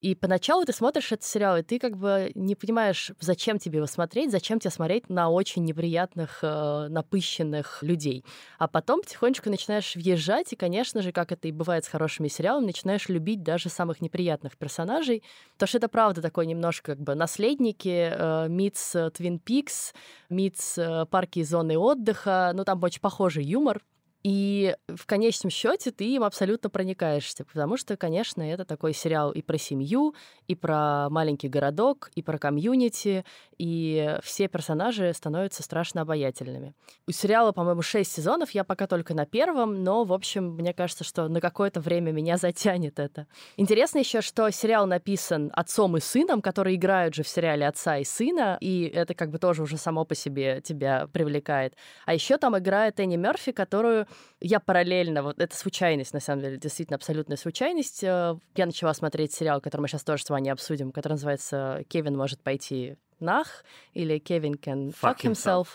И 0.00 0.14
поначалу 0.14 0.64
ты 0.64 0.72
смотришь 0.72 1.12
этот 1.12 1.24
сериал, 1.24 1.58
и 1.58 1.62
ты 1.62 1.78
как 1.78 1.96
бы 1.96 2.32
не 2.34 2.54
понимаешь, 2.54 3.12
зачем 3.20 3.58
тебе 3.58 3.78
его 3.78 3.86
смотреть, 3.86 4.30
зачем 4.30 4.58
тебе 4.58 4.70
смотреть 4.70 5.08
на 5.08 5.30
очень 5.30 5.64
неприятных, 5.64 6.40
э, 6.42 6.88
напыщенных 6.88 7.82
людей. 7.82 8.24
А 8.58 8.68
потом 8.68 9.02
потихонечку 9.02 9.50
начинаешь 9.50 9.94
въезжать, 9.94 10.52
и, 10.52 10.56
конечно 10.56 11.02
же, 11.02 11.12
как 11.12 11.32
это 11.32 11.48
и 11.48 11.52
бывает 11.52 11.84
с 11.84 11.88
хорошими 11.88 12.28
сериалами, 12.28 12.66
начинаешь 12.66 13.08
любить 13.08 13.42
даже 13.42 13.68
самых 13.68 14.00
неприятных 14.00 14.56
персонажей. 14.56 15.22
Потому 15.54 15.68
что 15.68 15.78
это 15.78 15.88
правда 15.88 16.22
такой 16.22 16.46
немножко 16.46 16.92
как 16.92 17.00
бы 17.00 17.14
наследники, 17.14 18.12
э, 18.12 18.48
митс 18.48 18.96
Твин 19.14 19.38
Пикс, 19.50 19.94
митс 20.28 20.78
э, 20.78 21.06
парки 21.06 21.40
и 21.40 21.42
зоны 21.42 21.76
отдыха. 21.76 22.52
Ну, 22.54 22.64
там 22.64 22.80
очень 22.84 23.00
похожий 23.00 23.42
юмор. 23.42 23.82
И 24.22 24.76
в 24.88 25.06
конечном 25.06 25.50
счете 25.50 25.90
ты 25.90 26.04
им 26.04 26.24
абсолютно 26.24 26.68
проникаешься, 26.68 27.44
потому 27.44 27.78
что, 27.78 27.96
конечно, 27.96 28.42
это 28.42 28.66
такой 28.66 28.92
сериал 28.92 29.32
и 29.32 29.40
про 29.40 29.56
семью, 29.56 30.14
и 30.46 30.54
про 30.54 31.08
маленький 31.08 31.48
городок, 31.48 32.10
и 32.14 32.22
про 32.22 32.36
комьюнити, 32.36 33.24
и 33.56 34.18
все 34.22 34.48
персонажи 34.48 35.10
становятся 35.14 35.62
страшно 35.62 36.02
обаятельными. 36.02 36.74
У 37.06 37.12
сериала, 37.12 37.52
по-моему, 37.52 37.80
шесть 37.80 38.12
сезонов, 38.12 38.50
я 38.50 38.62
пока 38.62 38.86
только 38.86 39.14
на 39.14 39.24
первом, 39.24 39.82
но, 39.84 40.04
в 40.04 40.12
общем, 40.12 40.54
мне 40.54 40.74
кажется, 40.74 41.04
что 41.04 41.28
на 41.28 41.40
какое-то 41.40 41.80
время 41.80 42.12
меня 42.12 42.36
затянет 42.38 42.98
это. 42.98 43.26
Интересно 43.56 43.98
еще, 43.98 44.20
что 44.20 44.50
сериал 44.50 44.86
написан 44.86 45.50
отцом 45.54 45.96
и 45.96 46.00
сыном, 46.00 46.42
которые 46.42 46.76
играют 46.76 47.14
же 47.14 47.22
в 47.22 47.28
сериале 47.28 47.66
отца 47.66 47.96
и 47.96 48.04
сына, 48.04 48.58
и 48.60 48.84
это 48.84 49.14
как 49.14 49.30
бы 49.30 49.38
тоже 49.38 49.62
уже 49.62 49.78
само 49.78 50.04
по 50.04 50.14
себе 50.14 50.60
тебя 50.60 51.06
привлекает. 51.10 51.74
А 52.04 52.12
еще 52.12 52.36
там 52.36 52.58
играет 52.58 53.00
Энни 53.00 53.16
Мерфи, 53.16 53.52
которую 53.52 54.06
я 54.40 54.60
параллельно, 54.60 55.22
вот 55.22 55.40
это 55.40 55.56
случайность, 55.56 56.12
на 56.14 56.20
самом 56.20 56.42
деле, 56.42 56.56
действительно 56.56 56.96
абсолютная 56.96 57.36
случайность. 57.36 58.02
Э, 58.02 58.36
я 58.56 58.66
начала 58.66 58.94
смотреть 58.94 59.32
сериал, 59.32 59.60
который 59.60 59.82
мы 59.82 59.88
сейчас 59.88 60.04
тоже 60.04 60.24
с 60.24 60.30
вами 60.30 60.50
обсудим, 60.50 60.92
который 60.92 61.14
называется 61.14 61.84
«Кевин 61.88 62.16
может 62.16 62.40
пойти 62.42 62.96
нах» 63.18 63.64
или 63.92 64.18
«Кевин 64.18 64.54
can 64.54 64.88
fuck, 64.88 65.16
fuck 65.16 65.20
himself. 65.20 65.32
himself». 65.32 65.66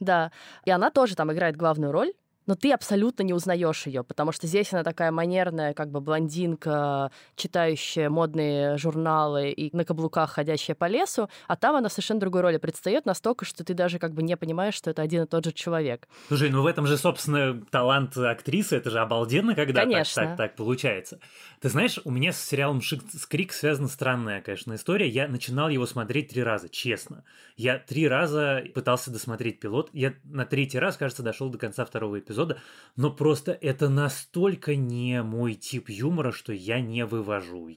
Да, 0.00 0.32
и 0.64 0.70
она 0.70 0.90
тоже 0.90 1.14
там 1.14 1.32
играет 1.32 1.56
главную 1.56 1.92
роль 1.92 2.12
но 2.46 2.54
ты 2.56 2.72
абсолютно 2.72 3.22
не 3.22 3.32
узнаешь 3.32 3.86
ее, 3.86 4.02
потому 4.02 4.32
что 4.32 4.46
здесь 4.46 4.72
она 4.72 4.82
такая 4.82 5.12
манерная, 5.12 5.74
как 5.74 5.90
бы 5.90 6.00
блондинка, 6.00 7.12
читающая 7.36 8.10
модные 8.10 8.76
журналы 8.76 9.50
и 9.50 9.74
на 9.76 9.84
каблуках 9.84 10.32
ходящая 10.32 10.74
по 10.74 10.86
лесу, 10.86 11.28
а 11.46 11.56
там 11.56 11.76
она 11.76 11.88
в 11.88 11.92
совершенно 11.92 12.20
другой 12.20 12.40
роли 12.42 12.56
предстает 12.56 13.06
настолько, 13.06 13.44
что 13.44 13.64
ты 13.64 13.74
даже 13.74 13.98
как 13.98 14.14
бы 14.14 14.22
не 14.22 14.36
понимаешь, 14.36 14.74
что 14.74 14.90
это 14.90 15.02
один 15.02 15.22
и 15.22 15.26
тот 15.26 15.44
же 15.44 15.52
человек. 15.52 16.08
Слушай, 16.28 16.50
ну 16.50 16.62
в 16.62 16.66
этом 16.66 16.86
же, 16.86 16.96
собственно, 16.96 17.60
талант 17.70 18.16
актрисы, 18.16 18.76
это 18.76 18.90
же 18.90 18.98
обалденно, 18.98 19.54
когда 19.54 19.82
Конечно. 19.82 20.22
Так, 20.22 20.28
так, 20.30 20.36
так 20.36 20.56
получается. 20.56 21.20
Ты 21.60 21.68
знаешь, 21.68 22.00
у 22.04 22.10
меня 22.10 22.32
с 22.32 22.42
сериалом 22.42 22.80
Скрик 22.82 23.52
связана 23.52 23.88
странная, 23.88 24.40
конечно, 24.40 24.74
история. 24.74 25.08
Я 25.08 25.28
начинал 25.28 25.68
его 25.68 25.86
смотреть 25.86 26.30
три 26.30 26.42
раза, 26.42 26.68
честно. 26.68 27.24
Я 27.56 27.78
три 27.78 28.08
раза 28.08 28.64
пытался 28.74 29.10
досмотреть 29.10 29.60
пилот. 29.60 29.90
Я 29.92 30.14
на 30.24 30.46
третий 30.46 30.78
раз, 30.78 30.96
кажется, 30.96 31.22
дошел 31.22 31.48
до 31.48 31.58
конца 31.58 31.84
второго 31.84 32.18
эпизода 32.18 32.29
эпизода, 32.30 32.60
но 32.96 33.12
просто 33.12 33.52
это 33.52 33.88
настолько 33.88 34.76
не 34.76 35.22
мой 35.22 35.54
тип 35.54 35.88
юмора, 35.88 36.32
что 36.32 36.52
я 36.52 36.80
не 36.80 37.04
вывожу. 37.04 37.70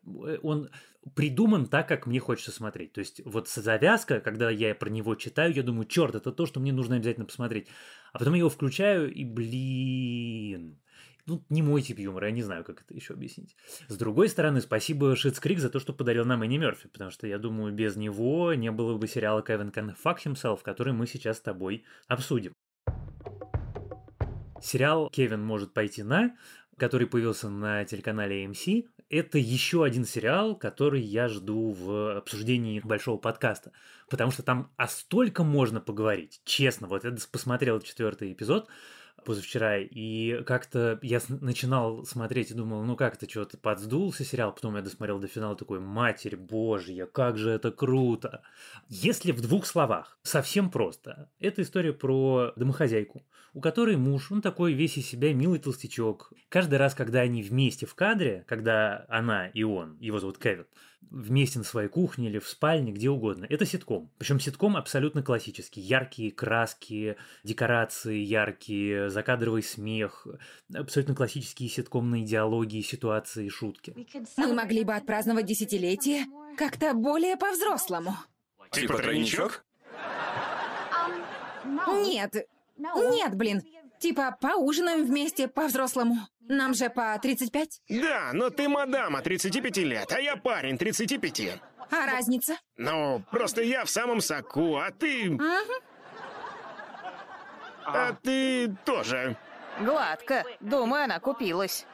Он 0.44 0.70
придуман 1.16 1.66
так, 1.66 1.88
как 1.88 2.08
мне 2.08 2.20
хочется 2.20 2.52
смотреть. 2.52 2.94
То 2.94 3.00
есть 3.00 3.22
вот 3.26 3.50
завязка, 3.50 4.22
когда 4.22 4.50
я 4.50 4.74
про 4.76 4.90
него 4.90 5.16
читаю, 5.16 5.54
я 5.54 5.64
думаю, 5.64 5.86
черт, 5.86 6.16
это 6.16 6.32
то, 6.32 6.46
что 6.46 6.60
мне 6.60 6.72
нужно 6.72 6.96
обязательно 6.96 7.26
посмотреть. 7.26 7.68
А 8.14 8.20
потом 8.20 8.34
я 8.36 8.40
его 8.40 8.50
включаю 8.50 9.12
и, 9.12 9.26
блин, 9.26 10.80
ну, 11.26 11.44
не 11.50 11.62
мой 11.62 11.82
тип 11.82 12.00
юмора, 12.00 12.28
я 12.28 12.34
не 12.34 12.42
знаю, 12.42 12.64
как 12.64 12.82
это 12.82 12.94
еще 12.94 13.14
объяснить. 13.14 13.56
С 13.88 13.98
другой 13.98 14.30
стороны, 14.30 14.62
спасибо 14.62 15.16
Шитс 15.16 15.40
Крик 15.40 15.60
за 15.60 15.70
то, 15.70 15.80
что 15.80 15.94
подарил 15.94 16.26
нам 16.26 16.44
Энни 16.44 16.58
Мерфи, 16.58 16.90
потому 16.90 17.12
что, 17.12 17.28
я 17.28 17.38
думаю, 17.38 17.74
без 17.74 17.96
него 17.96 18.54
не 18.54 18.72
было 18.72 18.98
бы 18.98 19.08
сериала 19.08 19.42
Кевин 19.42 19.70
Can 19.70 19.96
Fuck 20.04 20.18
Himself, 20.26 20.60
который 20.64 20.94
мы 20.94 21.08
сейчас 21.08 21.38
с 21.38 21.42
тобой 21.42 21.86
обсудим. 22.08 22.54
Сериал 24.64 25.10
«Кевин 25.10 25.44
может 25.44 25.74
пойти 25.74 26.04
на», 26.04 26.38
который 26.78 27.06
появился 27.06 27.50
на 27.50 27.84
телеканале 27.84 28.46
AMC, 28.46 28.86
это 29.10 29.38
еще 29.38 29.84
один 29.84 30.06
сериал, 30.06 30.56
который 30.56 31.02
я 31.02 31.28
жду 31.28 31.72
в 31.72 32.18
обсуждении 32.18 32.80
большого 32.80 33.18
подкаста. 33.18 33.74
Потому 34.10 34.32
что 34.32 34.42
там 34.42 34.72
о 34.78 34.88
столько 34.88 35.44
можно 35.44 35.82
поговорить. 35.82 36.42
Честно, 36.46 36.88
вот 36.88 37.04
я 37.04 37.14
посмотрел 37.32 37.82
четвертый 37.82 38.32
эпизод, 38.32 38.70
позавчера, 39.26 39.80
и 39.80 40.42
как-то 40.44 40.98
я 41.02 41.22
начинал 41.28 42.06
смотреть 42.06 42.52
и 42.52 42.54
думал, 42.56 42.84
ну 42.84 42.96
как-то 42.96 43.30
что-то 43.30 43.58
подсдулся 43.58 44.24
сериал, 44.24 44.54
потом 44.54 44.76
я 44.78 44.82
досмотрел 44.82 45.20
до 45.20 45.28
финала 45.28 45.56
такой, 45.56 45.80
матерь 45.80 46.38
божья, 46.38 47.06
как 47.06 47.38
же 47.38 47.52
это 47.52 47.72
круто. 47.72 48.42
Если 48.88 49.32
в 49.32 49.42
двух 49.42 49.66
словах, 49.66 50.18
совсем 50.24 50.72
просто, 50.72 51.30
это 51.40 51.62
история 51.62 51.94
про 51.94 52.54
домохозяйку, 52.56 53.26
у 53.54 53.62
которой 53.62 53.98
муж, 53.98 54.32
он 54.32 54.42
такой 54.42 54.74
весь 54.74 54.98
из 54.98 55.08
себя 55.08 55.34
милый 55.34 55.60
толстячок. 55.60 56.34
Каждый 56.50 56.76
раз, 56.76 56.96
когда 56.96 57.22
они 57.22 57.44
вместе 57.44 57.86
в 57.86 57.94
кадре, 57.96 58.44
когда 58.48 59.06
она 59.10 59.48
и 59.48 59.64
он, 59.64 59.98
его 60.00 60.20
зовут 60.20 60.40
Кевин, 60.40 60.66
вместе 61.12 61.60
на 61.60 61.66
своей 61.66 61.88
кухне 61.88 62.30
или 62.30 62.40
в 62.40 62.48
спальне, 62.48 62.92
где 62.92 63.10
угодно. 63.10 63.46
Это 63.50 63.66
ситком. 63.66 64.12
Причем 64.18 64.40
ситком 64.40 64.76
абсолютно 64.76 65.22
классический. 65.22 65.82
Яркие 65.82 66.32
краски, 66.32 67.16
декорации 67.44 68.18
яркие, 68.18 69.10
закадровый 69.10 69.62
смех, 69.62 70.28
абсолютно 70.74 71.14
классические 71.14 71.70
ситкомные 71.70 72.24
диалоги, 72.24 72.82
ситуации, 72.82 73.50
шутки. 73.50 73.96
Мы 74.38 74.54
могли 74.54 74.84
бы 74.84 74.94
отпраздновать 74.96 75.46
десятилетие 75.46 76.26
как-то 76.58 76.94
более 76.94 77.38
по-взрослому. 77.38 78.16
Типа 78.72 78.98
тройничок? 78.98 79.64
Нет, 82.06 82.48
нет, 83.12 83.36
блин. 83.36 83.62
Типа 84.00 84.38
поужинаем 84.40 85.06
вместе 85.06 85.48
по-взрослому. 85.48 86.18
Нам 86.42 86.74
же 86.74 86.90
по 86.90 87.18
35. 87.22 87.82
Да, 87.90 88.32
но 88.34 88.50
ты 88.50 88.68
мадама 88.68 89.22
35 89.22 89.78
лет, 89.78 90.12
а 90.12 90.20
я 90.20 90.36
парень 90.36 90.78
35. 90.78 91.62
А 91.90 92.06
разница? 92.06 92.58
Ну, 92.76 93.24
просто 93.32 93.62
я 93.62 93.86
в 93.86 93.90
самом 93.90 94.20
соку, 94.20 94.76
а 94.76 94.92
ты... 94.92 95.38
А 97.86 98.14
ты 98.14 98.76
тоже. 98.86 99.38
Гладко. 99.80 100.44
Думаю, 100.60 101.06
она 101.06 101.20
купилась. 101.20 101.86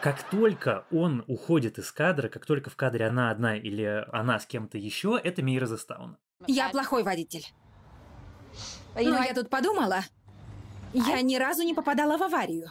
Как 0.00 0.22
только 0.30 0.84
он 0.92 1.24
уходит 1.26 1.78
из 1.78 1.90
кадра, 1.90 2.28
как 2.28 2.46
только 2.46 2.70
в 2.70 2.76
кадре 2.76 3.06
она 3.06 3.30
одна 3.30 3.56
или 3.56 4.06
она 4.12 4.38
с 4.38 4.46
кем-то 4.46 4.78
еще, 4.78 5.20
это 5.22 5.42
Мира 5.42 5.66
Заставна. 5.66 6.18
Я 6.46 6.68
плохой 6.68 7.02
водитель. 7.02 7.46
Но 8.94 9.22
я 9.22 9.34
тут 9.34 9.50
подумала, 9.50 10.00
я 10.92 11.20
ни 11.22 11.36
разу 11.36 11.62
не 11.62 11.74
попадала 11.74 12.16
в 12.16 12.22
аварию. 12.22 12.70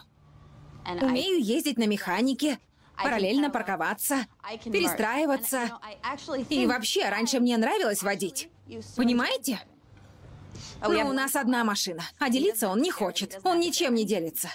Умею 1.02 1.42
ездить 1.42 1.78
на 1.78 1.86
механике, 1.86 2.58
параллельно 3.02 3.50
парковаться, 3.50 4.26
перестраиваться. 4.64 5.70
И 6.48 6.66
вообще, 6.66 7.08
раньше 7.08 7.40
мне 7.40 7.56
нравилось 7.56 8.02
водить. 8.02 8.48
Понимаете? 8.96 9.60
Но 10.80 11.08
у 11.08 11.12
нас 11.12 11.36
одна 11.36 11.64
машина, 11.64 12.02
а 12.18 12.30
делиться 12.30 12.68
он 12.68 12.80
не 12.80 12.90
хочет. 12.90 13.40
Он 13.44 13.60
ничем 13.60 13.94
не 13.94 14.04
делится. 14.04 14.48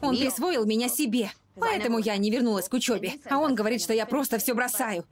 Он 0.00 0.16
присвоил 0.16 0.64
меня 0.64 0.88
себе, 0.88 1.30
поэтому 1.54 1.98
я 1.98 2.16
не 2.16 2.30
вернулась 2.30 2.68
к 2.68 2.74
учебе. 2.74 3.14
А 3.28 3.38
он 3.38 3.54
говорит, 3.54 3.82
что 3.82 3.92
я 3.92 4.06
просто 4.06 4.38
все 4.38 4.54
бросаю. 4.54 5.04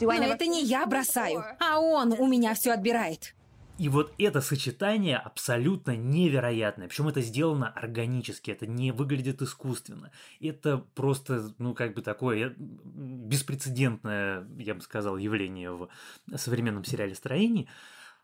Но 0.00 0.12
это 0.12 0.46
не 0.46 0.62
я 0.64 0.86
бросаю, 0.86 1.44
а 1.58 1.78
он 1.78 2.12
у 2.12 2.26
меня 2.26 2.54
все 2.54 2.72
отбирает. 2.72 3.34
И 3.80 3.88
вот 3.88 4.12
это 4.18 4.42
сочетание 4.42 5.16
абсолютно 5.16 5.96
невероятное. 5.96 6.86
Причем 6.86 7.08
это 7.08 7.22
сделано 7.22 7.70
органически, 7.70 8.50
это 8.50 8.66
не 8.66 8.92
выглядит 8.92 9.40
искусственно. 9.40 10.12
Это 10.38 10.84
просто, 10.94 11.54
ну, 11.56 11.72
как 11.72 11.94
бы 11.94 12.02
такое 12.02 12.54
беспрецедентное, 12.58 14.46
я 14.58 14.74
бы 14.74 14.82
сказал, 14.82 15.16
явление 15.16 15.72
в 15.72 15.88
современном 16.36 16.84
сериале 16.84 17.14
строении. 17.14 17.70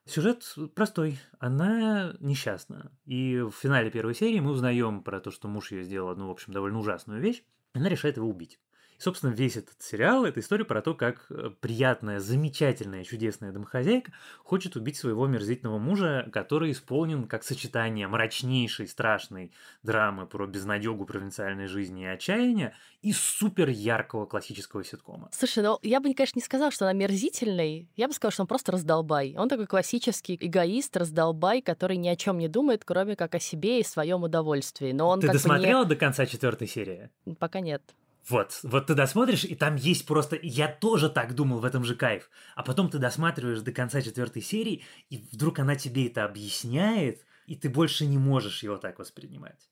Сюжет 0.05 0.45
простой. 0.75 1.19
Она 1.39 2.15
несчастна. 2.21 2.93
И 3.07 3.39
в 3.39 3.53
финале 3.53 3.91
первой 3.91 4.15
серии 4.15 4.41
мы 4.41 4.51
узнаем 4.51 5.03
про 5.03 5.21
то, 5.21 5.31
что 5.31 5.49
муж 5.49 5.73
ее 5.73 5.85
сделал 5.85 6.11
одну, 6.11 6.29
в 6.29 6.33
общем, 6.33 6.53
довольно 6.53 6.81
ужасную 6.81 7.23
вещь. 7.23 7.43
Она 7.73 7.89
решает 7.89 8.19
его 8.19 8.29
убить. 8.29 8.61
И, 8.99 9.03
собственно, 9.03 9.31
весь 9.31 9.57
этот 9.57 9.81
сериал– 9.81 10.25
это 10.27 10.41
история 10.41 10.65
про 10.65 10.83
то, 10.83 10.95
как 10.95 11.27
э, 11.31 11.51
приятная, 11.61 12.21
замечательная, 12.21 13.05
чудесная 13.05 13.53
домохозяйка 13.53 14.13
хочет 14.43 14.77
убить 14.77 14.97
своего 14.97 15.27
мерзительного 15.27 15.79
мужа, 15.79 16.29
который 16.33 16.73
исполнен 16.73 17.27
как 17.27 17.45
сочетание 17.45 18.09
мрачнейшей, 18.09 18.89
страшной 18.89 19.53
драмы 19.83 20.27
про 20.27 20.47
безнадегу 20.47 21.05
провинциальной 21.05 21.67
жизни 21.67 22.03
и 22.03 22.07
отчаяния 22.07 22.75
и 23.03 23.13
супер 23.13 23.69
яркого 23.69 24.27
классического 24.27 24.83
ситкома. 24.83 25.29
Слушай, 25.33 25.63
ну 25.63 25.79
я 25.83 26.01
бы, 26.01 26.13
конечно, 26.15 26.39
не 26.39 26.45
сказал, 26.45 26.71
что 26.71 26.87
она 26.87 26.93
мерзительный. 26.93 27.89
Я 27.97 28.09
бы 28.09 28.15
сказал, 28.15 28.33
что 28.33 28.43
он 28.43 28.49
просто 28.49 28.73
раздолбай. 28.73 29.35
Он 29.37 29.49
такой 29.49 29.67
классический 29.67 30.37
эгоист, 30.41 30.97
раздолбай, 30.97 31.63
который 31.63 31.99
ни 31.99 32.09
о 32.09 32.17
чем 32.17 32.39
не 32.39 32.49
думает, 32.49 32.85
кроме 32.85 33.15
как 33.15 33.35
о 33.35 33.41
себе 33.41 33.81
и 33.81 33.85
своем 33.85 34.23
удовольствии. 34.23 34.93
Но 34.93 35.09
он 35.09 35.21
Ты 35.21 35.29
досмотрела 35.29 35.85
не... 35.85 35.89
до 35.91 35.97
конца 35.97 36.27
четвертой 36.27 36.67
серии? 36.67 37.11
Пока 37.39 37.61
нет. 37.61 37.83
Вот, 38.29 38.59
вот 38.65 38.87
ты 38.87 38.95
досмотришь, 38.95 39.45
и 39.45 39.55
там 39.55 39.77
есть 39.77 40.05
просто... 40.05 40.37
Я 40.43 40.69
тоже 40.69 41.09
так 41.09 41.35
думал, 41.35 41.61
в 41.61 41.65
этом 41.65 41.85
же 41.85 41.95
кайф. 41.95 42.29
А 42.57 42.63
потом 42.65 42.91
ты 42.91 42.99
досматриваешь 42.99 43.61
до 43.61 43.73
конца 43.73 44.03
четвертой 44.03 44.43
серии, 44.43 44.83
и 45.11 45.19
вдруг 45.33 45.61
она 45.61 45.77
тебе 45.77 46.09
это 46.09 46.25
объясняет, 46.25 47.25
и 47.47 47.55
ты 47.55 47.69
больше 47.69 48.05
не 48.05 48.19
можешь 48.19 48.65
его 48.65 48.79
так 48.79 48.99
воспринимать. 48.99 49.69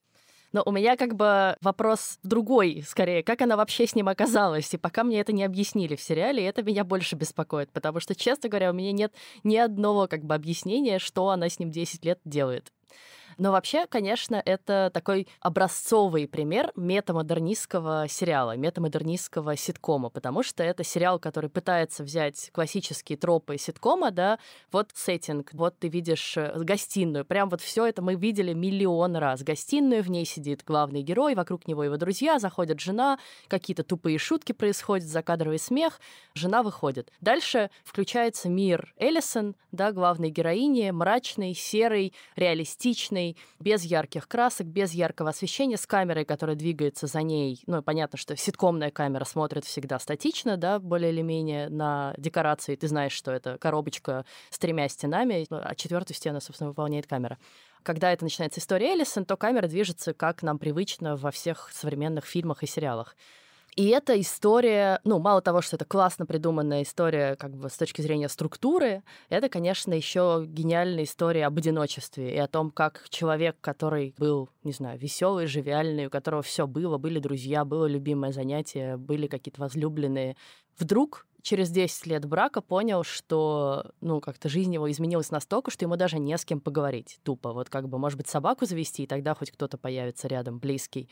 Но 0.53 0.63
у 0.65 0.71
меня 0.71 0.97
как 0.97 1.17
бы 1.17 1.57
вопрос 1.63 2.21
другой, 2.23 2.85
скорее, 2.87 3.25
как 3.25 3.43
она 3.43 3.57
вообще 3.57 3.89
с 3.89 3.97
ним 3.97 4.09
оказалась. 4.09 4.73
И 4.73 4.77
пока 4.77 5.03
мне 5.03 5.21
это 5.21 5.33
не 5.33 5.43
объяснили 5.43 5.97
в 5.97 6.01
сериале, 6.01 6.47
это 6.47 6.63
меня 6.63 6.85
больше 6.85 7.17
беспокоит, 7.17 7.73
потому 7.73 7.99
что, 7.99 8.15
честно 8.15 8.49
говоря, 8.49 8.71
у 8.71 8.73
меня 8.73 8.93
нет 8.93 9.13
ни 9.43 9.57
одного 9.57 10.07
как 10.07 10.23
бы 10.23 10.33
объяснения, 10.33 11.01
что 11.01 11.31
она 11.31 11.49
с 11.49 11.59
ним 11.59 11.73
10 11.73 12.05
лет 12.05 12.21
делает. 12.25 12.73
Но 13.39 13.53
вообще, 13.53 13.87
конечно, 13.87 14.41
это 14.45 14.91
такой 14.93 15.29
образцовый 15.41 16.27
пример 16.29 16.73
метамодернистского 16.77 18.07
сериала, 18.09 18.57
метамодернистского 18.57 19.57
ситкома, 19.57 20.11
потому 20.11 20.43
что 20.43 20.63
это 20.63 20.85
сериал, 20.85 21.19
который 21.19 21.51
пытается 21.51 22.03
взять 22.03 22.51
классические 22.53 23.19
тропы 23.19 23.59
ситкома, 23.59 24.11
да, 24.11 24.39
вот 24.73 24.91
сеттинг, 24.95 25.51
вот 25.53 25.79
ты 25.79 25.89
видишь 25.89 26.37
э, 26.37 26.53
гостиную, 26.57 27.25
прям 27.25 27.49
вот 27.49 27.61
все 27.61 27.87
это 27.87 28.03
мы 28.03 28.15
видели 28.15 28.53
миллион 28.53 29.17
раз. 29.17 29.43
Гостиную, 29.43 30.03
в 30.03 30.11
ней 30.11 30.25
сидит 30.25 30.63
главный 30.65 31.03
герой, 31.03 31.35
вокруг 31.35 31.67
него 31.67 31.85
его 31.85 31.97
друзья, 31.97 32.39
заходит 32.39 32.81
жена, 32.81 33.19
какие-то 33.49 33.83
тупые 33.83 34.19
шутки 34.19 34.53
происходят, 34.53 35.07
закадровый 35.07 35.59
смех, 35.59 36.01
жена 36.35 36.63
выходит. 36.63 37.11
Дальше 37.21 37.71
включается 37.85 38.49
мир 38.49 38.95
Эллисон, 38.99 39.57
да, 39.73 39.93
главной 39.93 40.31
героини, 40.31 40.91
мрачный, 40.91 41.55
серый, 41.55 42.13
реалистичный, 42.37 43.24
без 43.61 43.85
ярких 43.85 44.29
красок, 44.29 44.67
без 44.67 44.93
яркого 44.93 45.31
освещения, 45.31 45.77
с 45.77 45.87
камерой, 45.87 46.25
которая 46.25 46.57
двигается 46.57 47.07
за 47.07 47.23
ней. 47.23 47.63
Ну, 47.67 47.83
понятно, 47.83 48.19
что 48.19 48.37
ситкомная 48.37 48.91
камера 48.91 49.25
смотрит 49.25 49.65
всегда 49.65 49.99
статично, 49.99 50.57
да, 50.57 50.79
более 50.79 51.13
или 51.13 51.23
менее 51.23 51.69
на 51.69 52.15
декорации. 52.19 52.77
Ты 52.77 52.89
знаешь, 52.89 53.13
что 53.13 53.33
это 53.33 53.59
коробочка 53.59 54.25
с 54.51 54.59
тремя 54.59 54.89
стенами, 54.89 55.47
а 55.51 55.75
четвертую 55.75 56.17
стену, 56.17 56.41
собственно, 56.41 56.71
выполняет 56.71 57.07
камера 57.07 57.39
когда 57.85 58.13
это 58.13 58.25
начинается 58.25 58.61
история 58.61 58.93
Эллисон, 58.93 59.27
то 59.27 59.37
камера 59.37 59.69
движется, 59.69 60.15
как 60.15 60.43
нам 60.43 60.59
привычно 60.59 61.17
во 61.17 61.31
всех 61.31 61.71
современных 61.71 62.25
фильмах 62.25 62.63
и 62.63 62.67
сериалах. 62.67 63.15
И 63.77 63.89
эта 63.89 64.21
история, 64.21 65.01
ну, 65.03 65.19
мало 65.19 65.41
того, 65.43 65.61
что 65.61 65.75
это 65.77 65.85
классно 65.85 66.27
придуманная 66.27 66.83
история 66.83 67.35
как 67.35 67.57
бы 67.57 67.69
с 67.69 67.77
точки 67.77 68.03
зрения 68.03 68.29
структуры, 68.29 69.03
это, 69.29 69.49
конечно, 69.49 69.93
еще 69.93 70.45
гениальная 70.47 71.05
история 71.05 71.47
об 71.47 71.59
одиночестве 71.59 72.35
и 72.35 72.39
о 72.39 72.47
том, 72.47 72.71
как 72.71 73.07
человек, 73.09 73.57
который 73.61 74.15
был, 74.17 74.49
не 74.63 74.73
знаю, 74.73 74.99
веселый, 74.99 75.47
живиальный, 75.47 76.07
у 76.07 76.11
которого 76.11 76.43
все 76.43 76.69
было, 76.69 76.99
были 76.99 77.19
друзья, 77.19 77.65
было 77.65 77.87
любимое 77.87 78.33
занятие, 78.33 78.97
были 78.97 79.27
какие-то 79.27 79.61
возлюбленные, 79.61 80.37
вдруг 80.79 81.27
через 81.43 81.71
10 81.71 82.07
лет 82.07 82.25
брака 82.25 82.63
понял, 82.63 83.05
что, 83.05 83.93
ну, 84.01 84.21
как-то 84.21 84.49
жизнь 84.49 84.73
его 84.73 84.91
изменилась 84.91 85.31
настолько, 85.31 85.71
что 85.71 85.85
ему 85.85 85.97
даже 85.97 86.19
не 86.19 86.37
с 86.37 86.45
кем 86.45 86.59
поговорить. 86.59 87.19
Тупо. 87.23 87.53
Вот 87.53 87.69
как 87.69 87.89
бы, 87.89 87.99
может 87.99 88.17
быть, 88.17 88.29
собаку 88.29 88.65
завести, 88.65 89.03
и 89.03 89.07
тогда 89.07 89.35
хоть 89.35 89.51
кто-то 89.51 89.77
появится 89.77 90.27
рядом, 90.27 90.59
близкий 90.59 91.11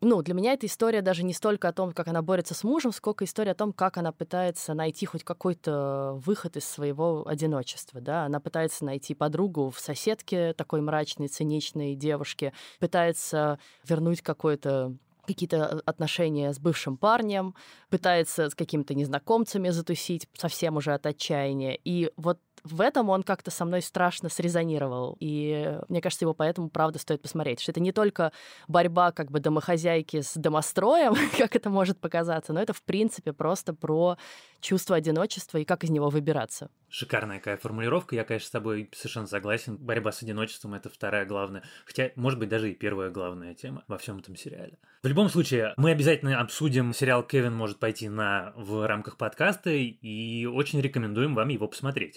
ну, 0.00 0.22
для 0.22 0.34
меня 0.34 0.52
эта 0.52 0.66
история 0.66 1.02
даже 1.02 1.22
не 1.22 1.32
столько 1.32 1.68
о 1.68 1.72
том, 1.72 1.92
как 1.92 2.08
она 2.08 2.22
борется 2.22 2.54
с 2.54 2.64
мужем, 2.64 2.92
сколько 2.92 3.24
история 3.24 3.52
о 3.52 3.54
том, 3.54 3.72
как 3.72 3.96
она 3.96 4.12
пытается 4.12 4.74
найти 4.74 5.06
хоть 5.06 5.24
какой-то 5.24 6.20
выход 6.24 6.56
из 6.56 6.64
своего 6.64 7.26
одиночества, 7.26 8.00
да. 8.00 8.24
Она 8.24 8.40
пытается 8.40 8.84
найти 8.84 9.14
подругу 9.14 9.70
в 9.70 9.80
соседке 9.80 10.52
такой 10.52 10.80
мрачной, 10.80 11.28
циничной 11.28 11.94
девушке, 11.94 12.52
пытается 12.80 13.58
вернуть 13.84 14.20
какое-то 14.20 14.94
какие-то 15.26 15.80
отношения 15.86 16.52
с 16.52 16.58
бывшим 16.58 16.98
парнем, 16.98 17.54
пытается 17.88 18.50
с 18.50 18.54
какими-то 18.54 18.94
незнакомцами 18.94 19.70
затусить, 19.70 20.28
совсем 20.36 20.76
уже 20.76 20.92
от 20.92 21.06
отчаяния. 21.06 21.78
И 21.82 22.10
вот 22.16 22.38
в 22.64 22.80
этом 22.80 23.10
он 23.10 23.22
как-то 23.22 23.50
со 23.50 23.64
мной 23.64 23.82
страшно 23.82 24.30
срезонировал. 24.30 25.16
И 25.20 25.78
мне 25.88 26.00
кажется, 26.00 26.24
его 26.24 26.32
поэтому, 26.32 26.70
правда, 26.70 26.98
стоит 26.98 27.20
посмотреть. 27.20 27.60
Что 27.60 27.72
это 27.72 27.80
не 27.80 27.92
только 27.92 28.32
борьба 28.68 29.12
как 29.12 29.30
бы 29.30 29.38
домохозяйки 29.38 30.22
с 30.22 30.34
домостроем, 30.34 31.14
как 31.38 31.54
это 31.54 31.68
может 31.68 32.00
показаться, 32.00 32.52
но 32.52 32.62
это, 32.62 32.72
в 32.72 32.82
принципе, 32.82 33.32
просто 33.32 33.74
про 33.74 34.16
чувство 34.60 34.96
одиночества 34.96 35.58
и 35.58 35.64
как 35.64 35.84
из 35.84 35.90
него 35.90 36.08
выбираться. 36.08 36.70
Шикарная 36.94 37.38
какая 37.38 37.56
формулировка. 37.56 38.14
Я, 38.14 38.22
конечно, 38.22 38.46
с 38.46 38.50
тобой 38.52 38.88
совершенно 38.94 39.26
согласен. 39.26 39.76
Борьба 39.78 40.12
с 40.12 40.22
одиночеством— 40.22 40.74
это 40.76 40.88
вторая 40.88 41.26
главная. 41.26 41.64
Хотя, 41.86 42.12
может 42.14 42.38
быть, 42.38 42.48
даже 42.48 42.70
и 42.70 42.74
первая 42.74 43.10
главная 43.10 43.52
тема 43.52 43.82
во 43.88 43.98
всем 43.98 44.18
этом 44.18 44.36
сериале. 44.36 44.78
В 45.02 45.08
любом 45.08 45.28
случае, 45.28 45.74
мы 45.76 45.90
обязательно 45.90 46.38
обсудим 46.38 46.94
сериал 46.94 47.24
«Кевин 47.24 47.52
может 47.52 47.80
пойти 47.80 48.08
на» 48.08 48.52
в 48.54 48.86
рамках 48.86 49.16
подкаста 49.16 49.70
и 49.70 50.46
очень 50.46 50.80
рекомендуем 50.80 51.34
вам 51.34 51.48
его 51.48 51.66
посмотреть. 51.66 52.14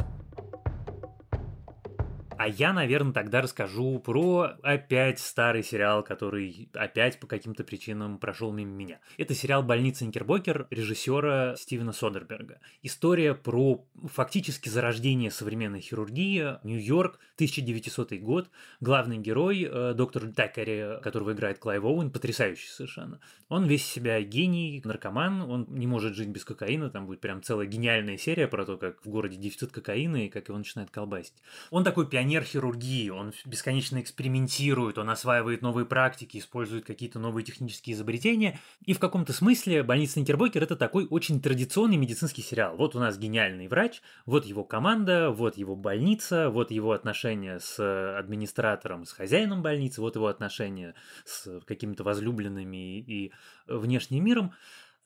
А 2.40 2.48
я, 2.48 2.72
наверное, 2.72 3.14
тогда 3.14 3.42
расскажу 3.42 3.98
про 4.00 4.52
опять 4.62 5.20
старый 5.20 5.64
сериал, 5.64 6.04
который 6.04 6.70
опять 6.74 7.20
по 7.20 7.26
каким-то 7.26 7.64
причинам 7.64 8.20
прошел 8.20 8.52
мимо 8.52 8.72
меня. 8.72 9.00
Это 9.18 9.34
сериал 9.34 9.64
«Больница 9.64 10.06
Никербокер» 10.06 10.68
режиссера 10.70 11.56
Стивена 11.58 11.94
Содерберга. 11.94 12.60
История 12.84 13.34
про 13.34 13.84
фактически 14.14 14.70
зарождение 14.70 15.32
современной 15.32 15.82
хирургии, 15.82 16.64
Нью-Йорк, 16.64 17.18
1900 17.36 18.14
год. 18.20 18.52
Главный 18.82 19.18
герой, 19.18 19.68
э, 19.68 19.94
доктор 19.96 20.32
Тэкери, 20.32 21.02
которого 21.02 21.34
играет 21.34 21.58
Клайв 21.58 21.84
Оуэн, 21.84 22.12
потрясающий 22.12 22.70
совершенно. 22.70 23.20
Он 23.50 23.66
весь 23.66 23.86
себя 23.86 24.22
гений, 24.22 24.82
наркоман, 24.86 25.42
он 25.42 25.66
не 25.70 25.88
может 25.88 26.16
жить 26.16 26.30
без 26.30 26.46
кокаина, 26.46 26.92
там 26.92 27.08
будет 27.08 27.22
прям 27.22 27.42
целая 27.42 27.66
гениальная 27.66 28.18
серия 28.18 28.48
про 28.48 28.66
то, 28.66 28.78
как 28.78 29.04
в 29.04 29.10
городе 29.10 29.38
дефицит 29.38 29.72
кокаина 29.72 30.26
и 30.26 30.30
как 30.30 30.50
его 30.50 30.58
начинает 30.58 30.92
колбасить. 30.92 31.34
Он 31.72 31.84
такой 31.84 32.08
пионер 32.08 32.27
хирургии, 32.28 33.10
он 33.10 33.34
бесконечно 33.46 34.02
экспериментирует, 34.02 34.98
он 34.98 35.10
осваивает 35.10 35.62
новые 35.62 35.86
практики, 35.86 36.38
использует 36.38 36.86
какие-то 36.86 37.20
новые 37.20 37.44
технические 37.44 37.96
изобретения. 37.96 38.60
И 38.86 38.94
в 38.94 39.00
каком-то 39.00 39.34
смысле 39.34 39.84
«Больница 39.84 40.20
Никербокер»— 40.20 40.64
это 40.64 40.76
такой 40.76 41.08
очень 41.10 41.42
традиционный 41.42 41.98
медицинский 41.98 42.42
сериал. 42.42 42.76
Вот 42.78 42.96
у 42.96 43.00
нас 43.00 43.18
гениальный 43.18 43.68
врач, 43.68 44.02
вот 44.26 44.46
его 44.46 44.64
команда, 44.64 45.32
вот 45.32 45.58
его 45.58 45.76
больница, 45.76 46.50
вот 46.50 46.72
его 46.72 46.92
отношения 46.92 47.60
с 47.60 48.18
администратором, 48.18 49.06
с 49.06 49.12
хозяином 49.12 49.62
больницы, 49.62 50.02
вот 50.02 50.16
его 50.16 50.28
отношения 50.28 50.96
с 51.26 51.62
какими-то 51.66 52.04
возлюбленными 52.04 53.00
и 53.00 53.32
внешним 53.68 54.24
миром. 54.24 54.54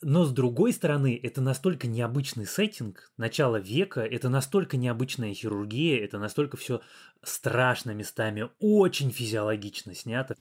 Но 0.01 0.25
с 0.25 0.31
другой 0.31 0.73
стороны, 0.73 1.19
это 1.21 1.41
настолько 1.41 1.87
необычный 1.87 2.47
сеттинг, 2.47 3.11
начало 3.17 3.57
века, 3.57 4.01
это 4.01 4.29
настолько 4.29 4.75
необычная 4.77 5.33
хирургия, 5.33 6.03
это 6.03 6.17
настолько 6.17 6.57
все 6.57 6.81
страшно 7.23 7.91
местами, 7.91 8.49
очень 8.59 9.11
физиологично 9.11 9.93
снято. 9.93 10.35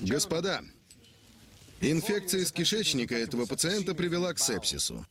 Господа, 0.00 0.62
инфекция 1.82 2.40
из 2.40 2.52
кишечника 2.52 3.14
этого 3.14 3.44
пациента 3.44 3.94
привела 3.94 4.32
к 4.32 4.38
сепсису. 4.38 5.04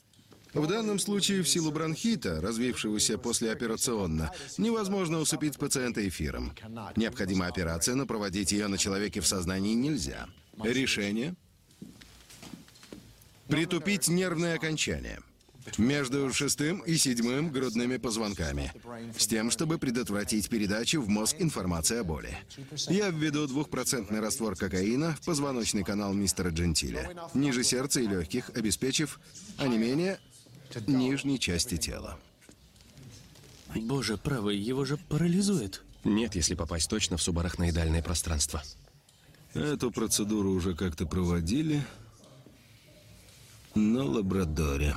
В 0.53 0.67
данном 0.67 0.99
случае 0.99 1.43
в 1.43 1.49
силу 1.49 1.71
бронхита, 1.71 2.41
развившегося 2.41 3.17
послеоперационно, 3.17 4.31
невозможно 4.57 5.19
усыпить 5.19 5.57
пациента 5.57 6.07
эфиром. 6.07 6.53
Необходима 6.95 7.47
операция, 7.47 7.95
но 7.95 8.05
проводить 8.05 8.51
ее 8.51 8.67
на 8.67 8.77
человеке 8.77 9.19
в 9.21 9.27
сознании 9.27 9.73
нельзя. 9.73 10.27
Решение 10.63 11.35
Притупить 13.47 14.07
нервные 14.07 14.55
окончания 14.55 15.19
между 15.77 16.31
шестым 16.33 16.79
и 16.79 16.97
седьмым 16.97 17.49
грудными 17.49 17.97
позвонками, 17.97 18.71
с 19.17 19.27
тем, 19.27 19.51
чтобы 19.51 19.77
предотвратить 19.77 20.49
передачу 20.49 21.01
в 21.01 21.07
мозг 21.07 21.37
информации 21.39 21.99
о 21.99 22.03
боли. 22.03 22.37
Я 22.89 23.09
введу 23.09 23.47
двухпроцентный 23.47 24.19
раствор 24.19 24.55
кокаина 24.55 25.15
в 25.15 25.25
позвоночный 25.25 25.83
канал 25.83 26.13
мистера 26.13 26.49
Джентиля, 26.49 27.11
ниже 27.33 27.63
сердца 27.63 28.01
и 28.01 28.07
легких, 28.07 28.49
обеспечив, 28.55 29.19
а 29.57 29.67
не 29.67 29.77
менее, 29.77 30.19
нижней 30.87 31.39
части 31.39 31.77
тела. 31.77 32.19
Боже 33.75 34.17
правый, 34.17 34.57
его 34.57 34.85
же 34.85 34.97
парализует. 34.97 35.81
Нет, 36.03 36.35
если 36.35 36.53
попасть 36.53 36.89
точно 36.89 37.17
в 37.17 37.23
субарахноидальное 37.23 38.03
пространство. 38.03 38.61
Эту 39.53 39.91
процедуру 39.91 40.51
уже 40.51 40.75
как-то 40.75 41.05
проводили 41.05 41.83
на 43.75 44.03
лабрадоре. 44.03 44.95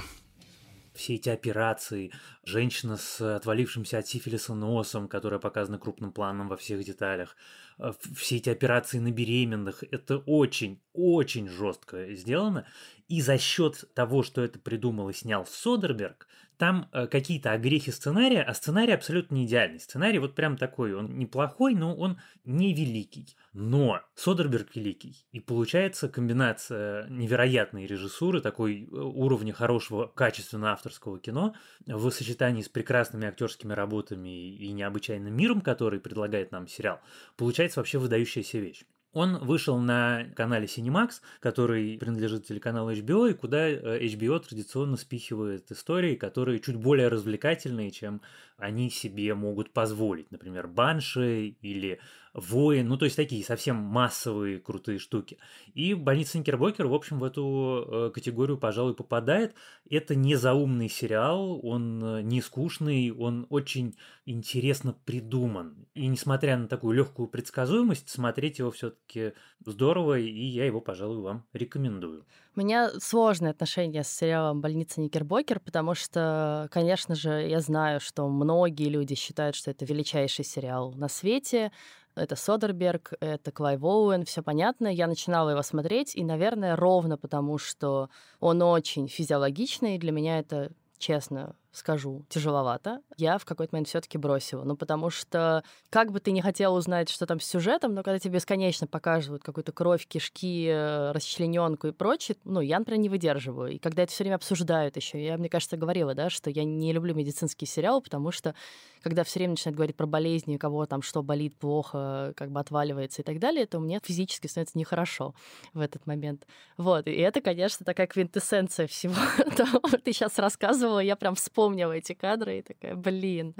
Все 0.94 1.16
эти 1.16 1.28
операции, 1.28 2.10
женщина 2.44 2.96
с 2.96 3.20
отвалившимся 3.20 3.98
от 3.98 4.06
сифилиса 4.06 4.54
носом, 4.54 5.08
которая 5.08 5.38
показана 5.38 5.78
крупным 5.78 6.10
планом 6.10 6.48
во 6.48 6.56
всех 6.56 6.82
деталях, 6.84 7.36
э, 7.78 7.92
все 8.14 8.36
эти 8.36 8.48
операции 8.48 8.98
на 8.98 9.10
беременных, 9.10 9.84
это 9.90 10.18
очень, 10.18 10.80
очень 10.94 11.48
жестко 11.48 12.14
сделано. 12.14 12.66
И 13.08 13.20
за 13.20 13.36
счет 13.36 13.84
того, 13.94 14.22
что 14.22 14.42
это 14.42 14.58
придумал 14.58 15.10
и 15.10 15.12
снял 15.12 15.44
Содерберг, 15.44 16.28
там 16.58 16.88
э, 16.92 17.06
какие-то 17.06 17.52
огрехи 17.52 17.90
сценария, 17.90 18.42
а 18.42 18.54
сценарий 18.54 18.92
абсолютно 18.92 19.34
не 19.34 19.46
идеальный. 19.46 19.80
Сценарий 19.80 20.18
вот 20.18 20.34
прям 20.34 20.56
такой, 20.56 20.94
он 20.94 21.18
неплохой, 21.18 21.74
но 21.74 21.94
он 21.94 22.18
не 22.44 22.72
великий. 22.72 23.36
Но 23.52 24.00
Содерберг 24.14 24.74
великий. 24.74 25.26
И 25.32 25.40
получается 25.40 26.08
комбинация 26.08 27.08
невероятной 27.08 27.86
режиссуры, 27.86 28.40
такой 28.40 28.84
э, 28.84 28.96
уровня 28.96 29.52
хорошего, 29.52 30.06
качественного 30.06 30.72
авторского 30.72 31.18
кино 31.18 31.54
в 31.86 32.10
сочетании 32.10 32.62
с 32.62 32.68
прекрасными 32.68 33.26
актерскими 33.26 33.72
работами 33.72 34.54
и 34.56 34.72
необычайным 34.72 35.34
миром, 35.34 35.60
который 35.60 36.00
предлагает 36.00 36.52
нам 36.52 36.68
сериал, 36.68 37.00
получается 37.36 37.80
вообще 37.80 37.98
выдающаяся 37.98 38.58
вещь. 38.58 38.84
Он 39.16 39.38
вышел 39.38 39.78
на 39.78 40.26
канале 40.36 40.66
Cinemax, 40.66 41.22
который 41.40 41.96
принадлежит 41.96 42.44
телеканалу 42.44 42.92
HBO, 42.92 43.30
и 43.30 43.32
куда 43.32 43.66
э, 43.66 44.04
HBO 44.04 44.38
традиционно 44.40 44.98
спихивает 44.98 45.72
истории, 45.72 46.16
которые 46.16 46.60
чуть 46.60 46.76
более 46.76 47.08
развлекательные, 47.08 47.90
чем 47.92 48.20
они 48.58 48.90
себе 48.90 49.34
могут 49.34 49.72
позволить. 49.72 50.30
Например, 50.30 50.66
Банши 50.66 51.56
или 51.62 51.98
Воин, 52.36 52.88
ну 52.88 52.98
то 52.98 53.06
есть 53.06 53.16
такие 53.16 53.42
совсем 53.42 53.76
массовые 53.76 54.58
крутые 54.58 54.98
штуки. 54.98 55.38
И 55.72 55.94
больница 55.94 56.38
Никербокер, 56.38 56.86
в 56.86 56.92
общем, 56.92 57.18
в 57.18 57.24
эту 57.24 57.86
э, 57.88 58.10
категорию, 58.12 58.58
пожалуй, 58.58 58.94
попадает. 58.94 59.54
Это 59.88 60.14
не 60.14 60.36
заумный 60.36 60.90
сериал, 60.90 61.58
он 61.66 62.04
э, 62.04 62.22
не 62.22 62.42
скучный, 62.42 63.10
он 63.10 63.46
очень 63.48 63.96
интересно 64.26 64.94
придуман. 65.06 65.86
И 65.94 66.06
несмотря 66.08 66.58
на 66.58 66.68
такую 66.68 66.94
легкую 66.94 67.28
предсказуемость, 67.28 68.10
смотреть 68.10 68.58
его 68.58 68.70
все-таки 68.70 69.32
здорово, 69.64 70.18
и 70.18 70.44
я 70.44 70.66
его, 70.66 70.82
пожалуй, 70.82 71.22
вам 71.22 71.46
рекомендую. 71.54 72.26
У 72.54 72.60
меня 72.60 72.90
сложные 73.00 73.50
отношения 73.50 74.02
с 74.02 74.08
сериалом 74.08 74.60
«Больница 74.60 75.00
Никербокер», 75.00 75.60
потому 75.60 75.94
что, 75.94 76.68
конечно 76.70 77.14
же, 77.14 77.30
я 77.30 77.60
знаю, 77.60 78.00
что 78.00 78.28
многие 78.28 78.88
люди 78.88 79.14
считают, 79.14 79.56
что 79.56 79.70
это 79.70 79.86
величайший 79.86 80.44
сериал 80.44 80.92
на 80.92 81.08
свете, 81.08 81.70
это 82.16 82.34
Содерберг, 82.34 83.12
это 83.20 83.52
Клайв 83.52 83.84
Оуэн, 83.84 84.24
все 84.24 84.42
понятно. 84.42 84.88
Я 84.88 85.06
начинала 85.06 85.50
его 85.50 85.62
смотреть, 85.62 86.16
и, 86.16 86.24
наверное, 86.24 86.74
ровно 86.74 87.16
потому, 87.16 87.58
что 87.58 88.08
он 88.40 88.62
очень 88.62 89.08
физиологичный, 89.08 89.98
для 89.98 90.12
меня 90.12 90.38
это, 90.38 90.72
честно, 90.98 91.54
скажу, 91.76 92.24
тяжеловато, 92.28 93.00
я 93.16 93.38
в 93.38 93.44
какой-то 93.44 93.74
момент 93.74 93.88
все-таки 93.88 94.18
бросила. 94.18 94.64
Ну, 94.64 94.76
потому 94.76 95.10
что, 95.10 95.62
как 95.90 96.10
бы 96.10 96.20
ты 96.20 96.30
не 96.32 96.40
хотел 96.40 96.74
узнать, 96.74 97.08
что 97.10 97.26
там 97.26 97.38
с 97.38 97.44
сюжетом, 97.44 97.94
но 97.94 98.02
когда 98.02 98.18
тебе 98.18 98.34
бесконечно 98.34 98.86
показывают 98.86 99.42
какую-то 99.42 99.72
кровь, 99.72 100.06
кишки, 100.06 100.66
э, 100.68 101.12
расчлененку 101.12 101.88
и 101.88 101.92
прочее, 101.92 102.36
ну, 102.44 102.60
я, 102.60 102.78
например, 102.78 103.00
не 103.00 103.08
выдерживаю. 103.08 103.72
И 103.72 103.78
когда 103.78 104.02
это 104.02 104.12
все 104.12 104.24
время 104.24 104.36
обсуждают 104.36 104.96
еще, 104.96 105.22
я, 105.22 105.36
мне 105.36 105.48
кажется, 105.48 105.76
говорила, 105.76 106.14
да, 106.14 106.30
что 106.30 106.50
я 106.50 106.64
не 106.64 106.92
люблю 106.92 107.14
медицинский 107.14 107.66
сериал, 107.66 108.00
потому 108.00 108.30
что 108.30 108.54
когда 109.02 109.22
все 109.22 109.38
время 109.38 109.52
начинают 109.52 109.76
говорить 109.76 109.96
про 109.96 110.06
болезни, 110.06 110.56
у 110.56 110.58
кого 110.58 110.86
там 110.86 111.02
что 111.02 111.22
болит 111.22 111.56
плохо, 111.56 112.32
как 112.36 112.50
бы 112.50 112.58
отваливается 112.58 113.22
и 113.22 113.24
так 113.24 113.38
далее, 113.38 113.66
то 113.66 113.78
мне 113.78 114.00
физически 114.02 114.46
становится 114.46 114.78
нехорошо 114.78 115.34
в 115.74 115.80
этот 115.80 116.06
момент. 116.06 116.46
Вот, 116.76 117.06
и 117.06 117.12
это, 117.12 117.40
конечно, 117.40 117.84
такая 117.84 118.06
квинтэссенция 118.06 118.86
всего 118.86 119.14
ты 120.04 120.12
сейчас 120.12 120.38
рассказывала, 120.38 121.00
я 121.00 121.16
прям 121.16 121.34
вспомнила 121.34 121.65
вспомнила 121.66 121.92
эти 121.92 122.12
кадры 122.12 122.58
и 122.58 122.62
такая, 122.62 122.94
блин, 122.94 123.56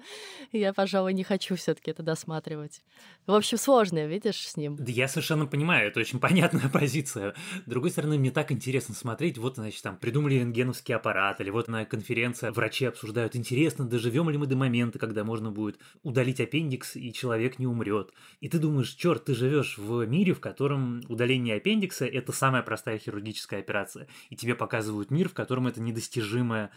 я, 0.53 0.73
пожалуй, 0.73 1.13
не 1.13 1.25
хочу 1.25 1.57
все 1.57 1.75
таки 1.75 1.91
это 1.91 2.05
досматривать. 2.05 2.83
В 3.27 3.33
общем, 3.33 3.59
сложно, 3.59 4.07
видишь, 4.07 4.47
с 4.47 4.57
ним. 4.57 4.77
Да 4.77 4.93
я 4.93 5.09
совершенно 5.09 5.47
понимаю, 5.47 5.89
это 5.89 5.99
очень 5.99 6.21
понятная 6.21 6.69
позиция. 6.69 7.35
С 7.67 7.69
другой 7.69 7.91
стороны, 7.91 8.17
мне 8.17 8.31
так 8.31 8.53
интересно 8.53 8.95
смотреть, 8.95 9.39
вот, 9.39 9.57
значит, 9.57 9.83
там, 9.83 9.97
придумали 9.97 10.35
рентгеновский 10.35 10.95
аппарат, 10.95 11.41
или 11.41 11.51
вот 11.51 11.67
на 11.67 11.85
конференции 11.85 12.51
врачи 12.51 12.85
обсуждают, 12.85 13.35
интересно, 13.35 13.85
доживем 13.85 14.31
ли 14.31 14.39
мы 14.39 14.47
до 14.47 14.55
момента, 14.55 15.01
когда 15.01 15.25
можно 15.25 15.51
будет 15.51 15.81
удалить 16.05 16.41
аппендикс, 16.41 16.95
и 16.95 17.13
человек 17.13 17.59
не 17.59 17.67
умрет. 17.67 18.13
И 18.41 18.49
ты 18.49 18.61
думаешь, 18.61 18.91
черт, 18.91 19.25
ты 19.25 19.35
живешь 19.35 19.79
в 19.79 20.07
мире, 20.07 20.33
в 20.33 20.39
котором 20.39 21.03
удаление 21.09 21.57
аппендикса– 21.57 22.07
это 22.07 22.31
самая 22.31 22.63
простая 22.63 22.99
хирургическая 22.99 23.59
операция. 23.59 24.07
И 24.31 24.37
тебе 24.37 24.55
показывают 24.55 25.11
мир, 25.11 25.29
в 25.29 25.35
котором 25.35 25.67
это 25.67 25.81
недостижимое 25.81 26.71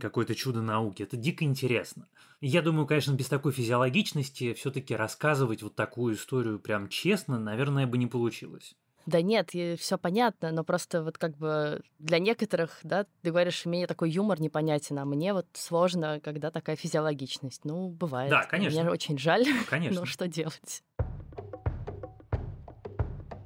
какое-то 0.00 0.34
чудо 0.34 0.60
на 0.60 0.73
науки. 0.74 1.02
Это 1.02 1.16
дико 1.16 1.44
интересно. 1.44 2.08
Я 2.40 2.62
думаю, 2.62 2.86
конечно, 2.86 3.12
без 3.12 3.28
такой 3.28 3.52
физиологичности 3.52 4.54
все-таки 4.54 4.94
рассказывать 4.94 5.62
вот 5.62 5.74
такую 5.74 6.16
историю 6.16 6.58
прям 6.58 6.88
честно, 6.88 7.38
наверное, 7.38 7.86
бы 7.86 7.96
не 7.96 8.06
получилось. 8.06 8.74
Да 9.06 9.20
нет, 9.20 9.50
все 9.50 9.98
понятно, 9.98 10.50
но 10.50 10.64
просто 10.64 11.02
вот 11.02 11.18
как 11.18 11.36
бы 11.36 11.82
для 11.98 12.18
некоторых, 12.18 12.80
да, 12.82 13.06
ты 13.22 13.30
говоришь, 13.30 13.66
мне 13.66 13.86
такой 13.86 14.10
юмор 14.10 14.40
непонятен, 14.40 14.98
а 14.98 15.04
мне 15.04 15.34
вот 15.34 15.46
сложно, 15.52 16.20
когда 16.24 16.50
такая 16.50 16.76
физиологичность. 16.76 17.64
Ну, 17.64 17.88
бывает. 17.90 18.30
Да, 18.30 18.44
конечно. 18.44 18.80
Мне 18.80 18.90
очень 18.90 19.18
жаль, 19.18 19.44
конечно. 19.68 20.00
но 20.00 20.06
что 20.06 20.26
делать? 20.26 20.82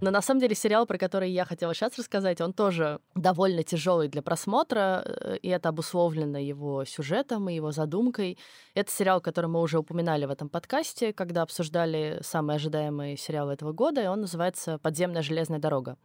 Но 0.00 0.12
на 0.12 0.22
самом 0.22 0.40
деле 0.40 0.54
сериал, 0.54 0.86
про 0.86 0.96
который 0.96 1.30
я 1.30 1.44
хотела 1.44 1.74
сейчас 1.74 1.98
рассказать, 1.98 2.40
он 2.40 2.52
тоже 2.52 3.00
довольно 3.16 3.64
тяжелый 3.64 4.08
для 4.08 4.22
просмотра, 4.22 5.02
э, 5.04 5.36
и 5.42 5.48
это 5.48 5.70
обусловлено 5.70 6.38
его 6.38 6.84
сюжетом 6.84 7.48
и 7.48 7.54
его 7.54 7.72
задумкой. 7.72 8.38
Это 8.74 8.92
сериал, 8.92 9.20
который 9.20 9.46
мы 9.46 9.60
уже 9.60 9.78
упоминали 9.78 10.24
в 10.24 10.30
этом 10.30 10.48
подкасте, 10.48 11.12
когда 11.12 11.42
обсуждали 11.42 12.20
самые 12.22 12.56
ожидаемые 12.56 13.16
сериалы 13.16 13.54
этого 13.54 13.72
года, 13.72 14.00
и 14.00 14.06
он 14.06 14.20
называется 14.20 14.78
«Подземная 14.78 15.22
железная 15.22 15.58
дорога». 15.58 15.96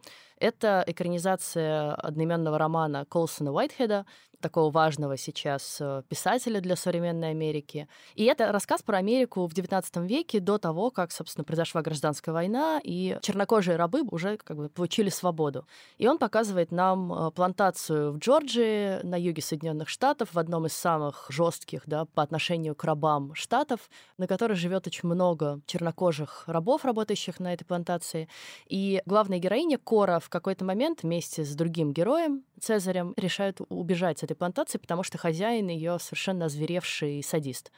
Это 0.44 0.84
экранизация 0.86 1.94
одноименного 1.94 2.58
романа 2.58 3.06
Колсона 3.06 3.50
Уайтхеда, 3.50 4.04
такого 4.44 4.70
важного 4.70 5.16
сейчас 5.16 5.78
э, 5.80 6.02
писателя 6.06 6.60
для 6.60 6.76
современной 6.76 7.30
Америки. 7.30 7.88
И 8.14 8.24
это 8.24 8.52
рассказ 8.52 8.82
про 8.82 8.98
Америку 8.98 9.46
в 9.46 9.54
XIX 9.54 10.06
веке, 10.06 10.38
до 10.38 10.58
того, 10.58 10.90
как, 10.90 11.12
собственно, 11.12 11.44
произошла 11.44 11.80
гражданская 11.80 12.34
война, 12.34 12.78
и 12.84 13.16
чернокожие 13.22 13.76
рабы 13.76 14.02
уже 14.02 14.36
как 14.36 14.58
бы 14.58 14.68
получили 14.68 15.08
свободу. 15.08 15.66
И 15.96 16.06
он 16.06 16.18
показывает 16.18 16.72
нам 16.72 17.10
э, 17.10 17.30
плантацию 17.30 18.12
в 18.12 18.18
Джорджии, 18.18 19.02
на 19.02 19.18
юге 19.18 19.40
Соединенных 19.40 19.88
Штатов, 19.88 20.34
в 20.34 20.38
одном 20.38 20.66
из 20.66 20.74
самых 20.74 21.26
жестких 21.30 21.84
да, 21.86 22.04
по 22.04 22.22
отношению 22.22 22.74
к 22.74 22.84
рабам 22.84 23.34
штатов, 23.34 23.88
на 24.18 24.26
которой 24.26 24.56
живет 24.56 24.86
очень 24.86 25.08
много 25.08 25.60
чернокожих 25.64 26.44
рабов, 26.46 26.84
работающих 26.84 27.40
на 27.40 27.54
этой 27.54 27.64
плантации. 27.64 28.28
И 28.66 29.00
главная 29.06 29.38
героиня 29.38 29.78
Кора 29.78 30.18
в 30.18 30.28
какой-то 30.34 30.64
момент 30.64 31.02
вместе 31.02 31.44
с 31.44 31.54
другим 31.54 31.92
героем, 31.92 32.42
Цезарем, 32.60 33.14
решают 33.16 33.60
убежать 33.68 34.18
с 34.18 34.22
этой 34.24 34.34
плантации, 34.34 34.78
потому 34.78 35.04
что 35.04 35.16
хозяин 35.16 35.68
ее 35.68 35.98
совершенно 36.00 36.46
озверевший 36.46 37.22
садист. 37.22 37.70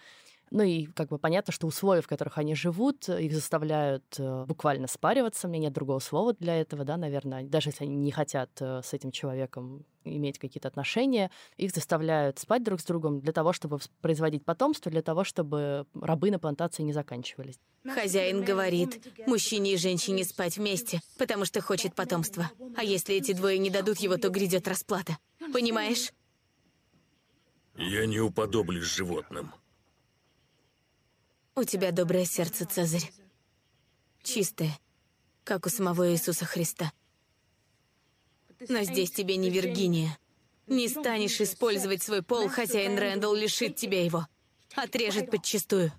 Ну 0.50 0.62
и 0.62 0.86
как 0.86 1.08
бы 1.08 1.18
понятно, 1.18 1.52
что 1.52 1.66
условия, 1.66 2.02
в 2.02 2.06
которых 2.06 2.38
они 2.38 2.54
живут, 2.54 3.08
их 3.08 3.32
заставляют 3.32 4.04
э, 4.18 4.44
буквально 4.46 4.86
спариваться. 4.86 5.48
У 5.48 5.50
меня 5.50 5.64
нет 5.64 5.72
другого 5.72 5.98
слова 5.98 6.34
для 6.34 6.60
этого, 6.60 6.84
да, 6.84 6.96
наверное. 6.96 7.44
Даже 7.44 7.70
если 7.70 7.84
они 7.84 7.96
не 7.96 8.12
хотят 8.12 8.50
э, 8.60 8.80
с 8.84 8.92
этим 8.92 9.10
человеком 9.10 9.84
иметь 10.04 10.38
какие-то 10.38 10.68
отношения, 10.68 11.32
их 11.56 11.72
заставляют 11.72 12.38
спать 12.38 12.62
друг 12.62 12.80
с 12.80 12.84
другом 12.84 13.20
для 13.20 13.32
того, 13.32 13.52
чтобы 13.52 13.80
производить 14.00 14.44
потомство, 14.44 14.90
для 14.90 15.02
того, 15.02 15.24
чтобы 15.24 15.86
рабы 15.94 16.30
на 16.30 16.38
плантации 16.38 16.84
не 16.84 16.92
заканчивались. 16.92 17.58
Хозяин 17.84 18.44
говорит, 18.44 19.04
мужчине 19.26 19.74
и 19.74 19.76
женщине 19.76 20.24
спать 20.24 20.58
вместе, 20.58 21.00
потому 21.18 21.44
что 21.44 21.60
хочет 21.60 21.94
потомства. 21.96 22.50
А 22.76 22.84
если 22.84 23.16
эти 23.16 23.32
двое 23.32 23.58
не 23.58 23.70
дадут 23.70 23.98
его, 23.98 24.16
то 24.16 24.28
грядет 24.28 24.68
расплата. 24.68 25.18
Понимаешь? 25.52 26.12
Я 27.76 28.06
не 28.06 28.20
уподоблюсь 28.20 28.84
животным. 28.84 29.52
У 31.58 31.64
тебя 31.64 31.90
доброе 31.90 32.26
сердце, 32.26 32.66
Цезарь. 32.66 33.10
Чистое, 34.22 34.78
как 35.42 35.64
у 35.64 35.70
самого 35.70 36.12
Иисуса 36.12 36.44
Христа. 36.44 36.92
Но 38.68 38.82
здесь 38.82 39.10
тебе 39.10 39.36
не 39.36 39.48
Виргиния. 39.48 40.18
Не 40.66 40.86
станешь 40.86 41.40
использовать 41.40 42.02
свой 42.02 42.22
пол, 42.22 42.50
хозяин 42.50 42.98
Рэндалл 42.98 43.34
лишит 43.34 43.76
тебя 43.76 44.04
его. 44.04 44.26
Отрежет 44.74 45.30
подчистую. 45.30 45.92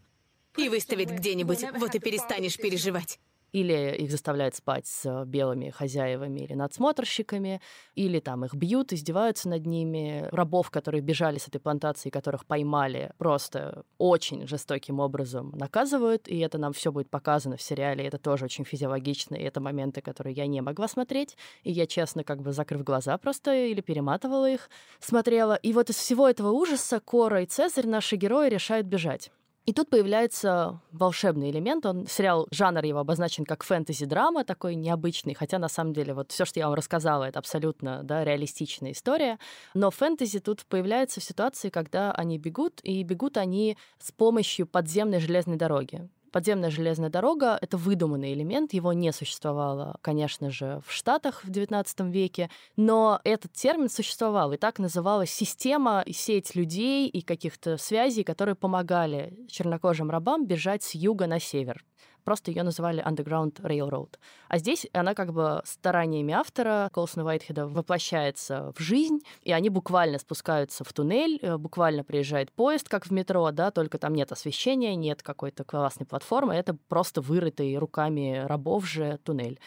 И 0.58 0.70
выставит 0.70 1.10
где-нибудь, 1.10 1.65
вот 1.74 1.96
и 1.96 2.00
перестанешь 2.00 2.58
переживать. 2.58 3.20
Или 3.52 3.96
их 3.98 4.12
заставляют 4.12 4.56
спать 4.56 4.88
с 4.88 5.26
белыми 5.26 5.70
хозяевами 5.70 6.42
или 6.42 6.54
надсмотрщиками, 6.54 7.62
или 7.96 8.20
там 8.20 8.46
их 8.46 8.54
бьют, 8.54 8.94
издеваются 8.94 9.50
над 9.50 9.66
ними. 9.66 10.28
Рабов, 10.32 10.70
которые 10.70 11.02
бежали 11.02 11.38
с 11.38 11.48
этой 11.48 11.60
плантации, 11.60 12.10
которых 12.10 12.46
поймали, 12.46 13.12
просто 13.18 13.84
очень 13.98 14.48
жестоким 14.48 15.00
образом 15.00 15.52
наказывают, 15.56 16.28
и 16.28 16.40
это 16.40 16.58
нам 16.58 16.74
все 16.74 16.92
будет 16.92 17.10
показано 17.10 17.58
в 17.58 17.62
сериале, 17.62 18.06
это 18.06 18.18
тоже 18.18 18.46
очень 18.46 18.66
физиологично, 18.66 19.36
и 19.36 19.44
это 19.44 19.60
моменты, 19.60 20.02
которые 20.02 20.34
я 20.34 20.48
не 20.48 20.62
могла 20.62 20.88
смотреть, 20.88 21.38
и 21.64 21.72
я, 21.72 21.88
честно, 21.88 22.24
как 22.24 22.42
бы 22.42 22.52
закрыв 22.52 22.84
глаза 22.84 23.18
просто 23.18 23.54
или 23.54 23.82
перематывала 23.82 24.50
их, 24.50 24.70
смотрела. 25.00 25.56
И 25.56 25.74
вот 25.74 25.90
из 25.90 25.96
всего 25.96 26.28
этого 26.28 26.52
ужаса 26.52 27.00
Кора 27.00 27.42
и 27.42 27.46
Цезарь, 27.46 27.88
наши 27.88 28.16
герои, 28.16 28.50
решают 28.50 28.88
бежать. 28.88 29.32
И 29.68 29.74
тут 29.74 29.90
появляется 29.90 30.80
волшебный 30.94 31.52
элемент. 31.52 31.86
Он 31.86 32.08
сериал, 32.08 32.48
жанр 32.52 32.86
его 32.86 33.00
обозначен 33.00 33.44
как 33.44 33.64
фэнтези-драма, 33.64 34.46
такой 34.46 34.76
необычный, 34.76 35.34
хотя 35.34 35.60
на 35.60 35.68
самом 35.68 35.92
деле 35.92 36.14
вот 36.14 36.32
все, 36.32 36.46
что 36.46 36.62
я 36.62 36.68
вам 36.68 36.76
рассказала, 36.76 37.26
это 37.26 37.40
абсолютно 37.40 38.02
да, 38.02 38.24
реалистичная 38.24 38.94
история. 38.94 39.40
Но 39.74 39.92
фэнтези 39.92 40.40
тут 40.40 40.66
появляется 40.68 41.20
в 41.20 41.24
ситуации, 41.26 41.70
когда 41.70 42.14
они 42.14 42.38
бегут, 42.38 42.80
и 42.82 43.04
бегут 43.04 43.36
они 43.36 43.78
с 44.00 44.14
помощью 44.14 44.68
подземной 44.68 45.20
железной 45.20 45.58
дороги. 45.58 46.08
Подземная 46.32 46.70
железная 46.70 47.10
дорога— 47.10 47.58
это 47.62 47.78
выдуманный 47.78 48.34
элемент, 48.34 48.74
его 48.74 48.94
не 48.94 49.12
существовало, 49.13 49.98
конечно 50.02 50.50
же, 50.52 50.82
в 50.86 50.92
Штатах 50.92 51.44
в 51.44 51.50
XIX 51.50 52.12
веке, 52.12 52.50
но 52.76 53.20
этот 53.24 53.54
термин 53.54 53.90
существовал, 53.90 54.52
и 54.54 54.58
так 54.58 54.80
называлась 54.80 55.32
система, 55.32 56.04
сеть 56.12 56.56
людей 56.56 57.08
и 57.08 57.22
каких-то 57.22 57.78
связей, 57.78 58.24
которые 58.24 58.56
помогали 58.56 59.46
чернокожим 59.50 60.10
рабам 60.10 60.46
бежать 60.46 60.84
с 60.84 60.96
юга 60.96 61.28
на 61.28 61.40
север 61.40 61.84
просто 62.28 62.52
ее 62.52 62.63
называли 62.63 63.02
Underground 63.02 63.62
Railroad. 63.62 64.16
А 64.50 64.58
здесь 64.58 64.86
она 64.92 65.13
как 65.13 65.32
бы 65.32 65.62
стараниями 65.63 66.34
автора 66.34 66.90
Колсона 66.92 67.24
Уайтхеда 67.24 67.68
воплощается 67.68 68.74
в 68.76 68.82
жизнь, 68.82 69.22
и 69.44 69.54
они 69.54 69.70
буквально 69.70 70.20
спускаются 70.20 70.84
в 70.84 70.92
туннель, 70.92 71.40
э, 71.42 71.56
буквально 71.56 72.04
приезжает 72.04 72.52
поезд, 72.52 72.90
как 72.90 73.06
в 73.06 73.12
метро, 73.12 73.50
да, 73.52 73.72
только 73.72 73.98
там 73.98 74.13
нет 74.13 74.34
освещения, 74.34 74.94
нет 74.96 75.24
какой-то 75.24 75.63
классной 75.63 76.06
платформы, 76.06 76.54
это 76.54 76.76
просто 76.90 77.22
вырытый 77.22 77.78
руками 77.78 78.44
рабов 78.46 78.86
же 78.86 79.20
туннель. 79.24 79.58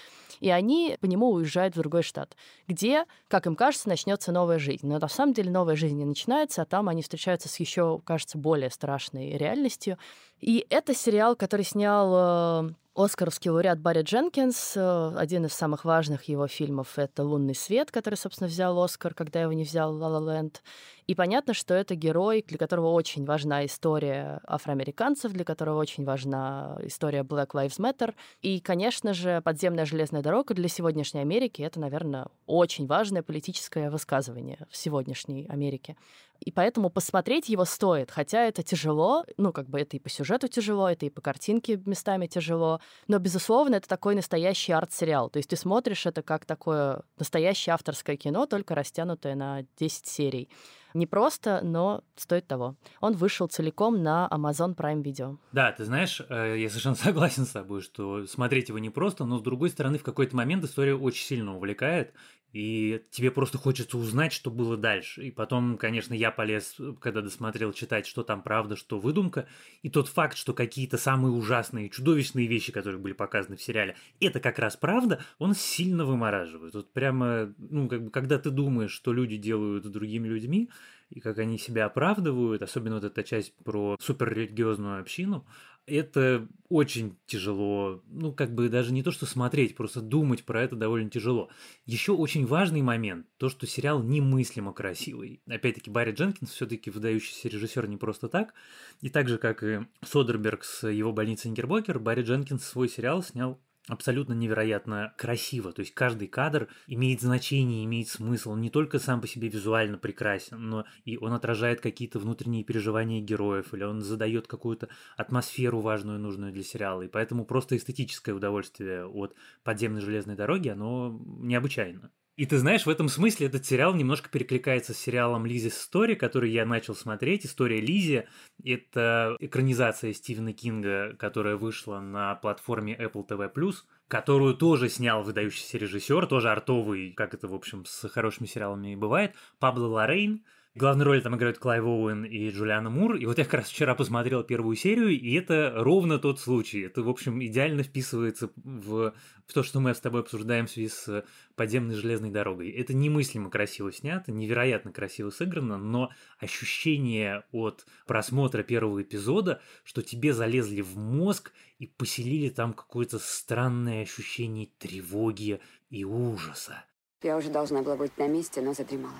И 0.40 0.50
они 0.50 0.98
по 1.00 1.06
нему 1.06 1.30
уезжают 1.30 1.74
в 1.74 1.78
другой 1.78 2.02
штат, 2.02 2.36
где, 2.68 3.06
как 3.28 3.46
им 3.46 3.56
кажется, 3.56 3.88
начнется 3.88 4.32
новая 4.32 4.58
жизнь. 4.58 4.86
Но 4.86 4.98
на 4.98 5.08
самом 5.08 5.32
деле 5.32 5.50
новая 5.50 5.76
жизнь 5.76 5.96
не 5.96 6.04
начинается, 6.04 6.60
а 6.60 6.66
там 6.66 6.90
они 6.90 7.00
встречаются 7.02 7.48
с 7.48 7.58
еще, 7.58 8.00
кажется, 8.04 8.36
более 8.36 8.70
страшной 8.70 9.38
реальностью. 9.38 9.96
И 10.40 10.66
это 10.70 10.94
сериал, 10.94 11.36
который 11.36 11.64
снял 11.64 12.66
э, 12.66 12.70
Оскаровский 13.02 13.50
лауреат 13.50 13.80
Барри 13.80 14.02
Дженкинс. 14.02 14.74
Э, 14.76 15.14
один 15.16 15.46
из 15.46 15.54
самых 15.54 15.86
важных 15.86 16.24
его 16.24 16.46
фильмов— 16.46 16.92
это 16.98 17.24
«Лунный 17.24 17.54
свет», 17.54 17.90
который, 17.90 18.16
собственно, 18.16 18.48
взял 18.48 18.78
Оскар, 18.82 19.14
когда 19.14 19.40
его 19.40 19.54
не 19.54 19.64
взял 19.64 19.94
«Ла 19.96 20.08
Ла 20.08 20.34
Ленд». 20.34 20.62
И 21.06 21.14
понятно, 21.14 21.54
что 21.54 21.74
это 21.74 21.94
герой, 21.94 22.44
для 22.46 22.58
которого 22.58 22.92
очень 22.92 23.24
важна 23.24 23.64
история 23.64 24.40
афроамериканцев, 24.46 25.32
для 25.32 25.44
которого 25.44 25.78
очень 25.78 26.04
важна 26.04 26.78
история 26.82 27.22
Black 27.22 27.48
Lives 27.48 27.80
Matter. 27.80 28.14
И, 28.42 28.60
конечно 28.60 29.14
же, 29.14 29.40
подземная 29.42 29.86
железная 29.86 30.22
дорога 30.22 30.54
для 30.54 30.68
сегодняшней 30.68 31.20
Америки— 31.22 31.62
это, 31.62 31.80
наверное, 31.80 32.26
очень 32.46 32.86
важное 32.86 33.22
политическое 33.22 33.90
высказывание 33.90 34.66
в 34.70 34.76
сегодняшней 34.76 35.46
Америке. 35.48 35.96
И 36.40 36.52
поэтому 36.52 36.88
посмотреть 36.90 37.48
его 37.48 37.64
стоит, 37.64 38.10
хотя 38.10 38.44
это 38.44 38.62
тяжело, 38.62 39.24
ну, 39.36 39.52
как 39.52 39.68
бы 39.68 39.80
это 39.80 39.96
и 39.96 40.00
по 40.00 40.08
сюжету 40.08 40.48
тяжело, 40.48 40.88
это 40.88 41.06
и 41.06 41.10
по 41.10 41.20
картинке 41.20 41.76
местами 41.84 42.28
тяжело, 42.28 42.80
но, 43.08 43.18
безусловно, 43.18 43.76
это 43.76 43.88
такой 43.88 44.14
настоящий 44.14 44.72
арт-сериал. 44.72 45.30
То 45.30 45.38
есть 45.38 45.50
ты 45.50 45.56
смотришь 45.56 46.06
это 46.06 46.22
как 46.22 46.44
такое 46.44 47.02
настоящее 47.18 47.74
авторское 47.74 48.16
кино, 48.16 48.46
только 48.46 48.74
растянутое 48.74 49.34
на 49.34 49.64
10 49.78 50.06
серий. 50.06 50.48
Не 50.94 51.06
просто, 51.06 51.60
но 51.62 52.02
стоит 52.16 52.46
того. 52.48 52.76
Он 53.00 53.14
вышел 53.14 53.46
целиком 53.46 54.02
на 54.02 54.28
Amazon 54.30 54.74
Prime 54.74 55.02
Video. 55.02 55.38
Да, 55.52 55.70
ты 55.72 55.84
знаешь, 55.84 56.20
э, 56.28 56.56
я 56.58 56.68
совершенно 56.68 56.94
согласен 56.96 57.46
с 57.46 57.50
тобой, 57.50 57.80
что 57.80 58.26
смотреть 58.26 58.68
его 58.68 58.78
не 58.78 58.90
просто, 58.90 59.24
но 59.24 59.38
с 59.38 59.42
другой 59.42 59.70
стороны, 59.70 59.98
в 59.98 60.02
какой-то 60.02 60.34
момент 60.34 60.64
история 60.64 60.94
очень 60.94 61.24
сильно 61.24 61.56
увлекает, 61.56 62.12
и 62.52 63.02
тебе 63.10 63.30
просто 63.30 63.58
хочется 63.58 63.96
узнать, 63.96 64.32
что 64.32 64.50
было 64.50 64.76
дальше. 64.76 65.24
И 65.24 65.30
потом, 65.30 65.78
конечно, 65.78 66.14
я 66.14 66.30
полез, 66.30 66.76
когда 67.00 67.20
досмотрел, 67.20 67.72
читать, 67.72 68.06
что 68.06 68.22
там 68.22 68.42
правда, 68.42 68.76
что 68.76 68.98
выдумка. 68.98 69.46
И 69.82 69.90
тот 69.90 70.08
факт, 70.08 70.36
что 70.36 70.52
какие-то 70.52 70.98
самые 70.98 71.32
ужасные, 71.32 71.90
чудовищные 71.90 72.46
вещи, 72.46 72.72
которые 72.72 73.00
были 73.00 73.12
показаны 73.12 73.56
в 73.56 73.62
сериале, 73.62 73.96
это 74.20 74.40
как 74.40 74.58
раз 74.58 74.76
правда, 74.76 75.22
он 75.38 75.54
сильно 75.54 76.04
вымораживает. 76.04 76.74
Вот 76.74 76.92
прямо, 76.92 77.54
ну, 77.58 77.88
как 77.88 78.04
бы, 78.04 78.10
когда 78.10 78.38
ты 78.38 78.50
думаешь, 78.50 78.92
что 78.92 79.12
люди 79.12 79.36
делают 79.36 79.84
с 79.84 79.88
другими 79.88 80.26
людьми, 80.26 80.70
и 81.10 81.18
как 81.18 81.38
они 81.38 81.58
себя 81.58 81.86
оправдывают, 81.86 82.62
особенно 82.62 82.96
вот 82.96 83.04
эта 83.04 83.24
часть 83.24 83.52
про 83.64 83.96
суперрелигиозную 84.00 85.00
общину, 85.00 85.44
это 85.86 86.48
очень 86.68 87.18
тяжело, 87.26 88.02
ну, 88.06 88.32
как 88.32 88.54
бы 88.54 88.68
даже 88.68 88.92
не 88.92 89.02
то, 89.02 89.10
что 89.10 89.26
смотреть, 89.26 89.74
просто 89.74 90.00
думать 90.00 90.44
про 90.44 90.62
это 90.62 90.76
довольно 90.76 91.10
тяжело. 91.10 91.50
Еще 91.84 92.12
очень 92.12 92.46
важный 92.46 92.82
момент, 92.82 93.26
то, 93.38 93.48
что 93.48 93.66
сериал 93.66 94.02
немыслимо 94.02 94.72
красивый. 94.72 95.42
Опять-таки, 95.48 95.90
Барри 95.90 96.12
Дженкинс 96.12 96.50
все-таки 96.50 96.90
выдающийся 96.90 97.48
режиссер 97.48 97.88
не 97.88 97.96
просто 97.96 98.28
так. 98.28 98.54
И 99.00 99.10
так 99.10 99.28
же, 99.28 99.38
как 99.38 99.62
и 99.64 99.86
Содерберг 100.04 100.64
с 100.64 100.86
его 100.86 101.12
больницей 101.12 101.50
Никербокер, 101.50 101.98
Барри 101.98 102.22
Дженкинс 102.22 102.64
свой 102.64 102.88
сериал 102.88 103.22
снял 103.22 103.60
абсолютно 103.92 104.32
невероятно 104.32 105.14
красиво. 105.16 105.72
То 105.72 105.80
есть 105.80 105.94
каждый 105.94 106.28
кадр 106.28 106.68
имеет 106.86 107.20
значение, 107.20 107.84
имеет 107.84 108.08
смысл. 108.08 108.52
Он 108.52 108.60
не 108.60 108.70
только 108.70 108.98
сам 108.98 109.20
по 109.20 109.26
себе 109.26 109.48
визуально 109.48 109.98
прекрасен, 109.98 110.68
но 110.68 110.84
и 111.04 111.16
он 111.16 111.32
отражает 111.32 111.80
какие-то 111.80 112.18
внутренние 112.18 112.64
переживания 112.64 113.20
героев, 113.20 113.74
или 113.74 113.84
он 113.84 114.00
задает 114.00 114.46
какую-то 114.46 114.88
атмосферу 115.16 115.80
важную, 115.80 116.18
нужную 116.18 116.52
для 116.52 116.62
сериала. 116.62 117.02
И 117.02 117.08
поэтому 117.08 117.44
просто 117.44 117.76
эстетическое 117.76 118.34
удовольствие 118.34 119.06
от 119.06 119.34
подземной 119.64 120.00
железной 120.00 120.36
дороги, 120.36 120.68
оно 120.68 121.20
необычайно. 121.38 122.10
И 122.40 122.46
ты 122.46 122.56
знаешь, 122.56 122.86
в 122.86 122.88
этом 122.88 123.10
смысле 123.10 123.48
этот 123.48 123.66
сериал 123.66 123.92
немножко 123.92 124.30
перекликается 124.30 124.94
с 124.94 124.98
сериалом 124.98 125.44
Лизи 125.44 125.68
Стори, 125.68 126.14
который 126.14 126.50
я 126.50 126.64
начал 126.64 126.94
смотреть. 126.94 127.44
История 127.44 127.82
Лизи— 127.82 128.24
это 128.64 129.36
экранизация 129.40 130.14
Стивена 130.14 130.54
Кинга, 130.54 131.14
которая 131.18 131.56
вышла 131.56 132.00
на 132.00 132.34
платформе 132.36 132.96
Apple 132.98 133.28
TV+, 133.28 133.74
которую 134.08 134.54
тоже 134.54 134.88
снял 134.88 135.22
выдающийся 135.22 135.76
режиссер, 135.76 136.24
тоже 136.28 136.50
артовый, 136.50 137.12
как 137.12 137.34
это, 137.34 137.46
в 137.46 137.52
общем, 137.52 137.84
с 137.84 138.08
хорошими 138.08 138.46
сериалами 138.46 138.94
и 138.94 138.96
бывает, 138.96 139.34
Пабло 139.58 139.88
Лорейн, 139.88 140.42
Главную 140.76 141.04
роль 141.04 141.20
там 141.20 141.34
играют 141.34 141.58
Клайв 141.58 141.84
Оуэн 141.84 142.24
и 142.24 142.48
Джулиана 142.50 142.90
Мур. 142.90 143.16
И 143.16 143.26
вот 143.26 143.38
я 143.38 143.44
как 143.44 143.54
раз 143.54 143.68
вчера 143.68 143.96
посмотрел 143.96 144.44
первую 144.44 144.76
серию, 144.76 145.08
и 145.08 145.32
это 145.34 145.72
ровно 145.74 146.20
тот 146.20 146.38
случай. 146.38 146.82
Это, 146.82 147.02
в 147.02 147.08
общем, 147.08 147.42
идеально 147.44 147.82
вписывается 147.82 148.50
в, 148.54 149.12
в 149.48 149.52
то, 149.52 149.64
что 149.64 149.80
мы 149.80 149.92
с 149.92 150.00
тобой 150.00 150.20
обсуждаем 150.20 150.68
в 150.68 150.70
связи 150.70 150.88
с 150.88 151.24
подземной 151.56 151.96
железной 151.96 152.30
дорогой. 152.30 152.70
Это 152.70 152.94
немыслимо 152.94 153.50
красиво 153.50 153.90
снято, 153.92 154.30
невероятно 154.30 154.92
красиво 154.92 155.30
сыграно, 155.30 155.76
но 155.76 156.10
ощущение 156.38 157.42
от 157.50 157.84
просмотра 158.06 158.62
первого 158.62 159.02
эпизода, 159.02 159.60
что 159.82 160.02
тебе 160.02 160.32
залезли 160.32 160.82
в 160.82 160.96
мозг 160.96 161.50
и 161.80 161.88
поселили 161.88 162.48
там 162.48 162.74
какое-то 162.74 163.18
странное 163.18 164.02
ощущение 164.02 164.68
тревоги 164.78 165.60
и 165.90 166.04
ужаса. 166.04 166.84
Я 167.24 167.36
уже 167.36 167.50
должна 167.50 167.82
была 167.82 167.96
быть 167.96 168.16
на 168.18 168.28
месте, 168.28 168.62
но 168.62 168.72
задремала. 168.72 169.18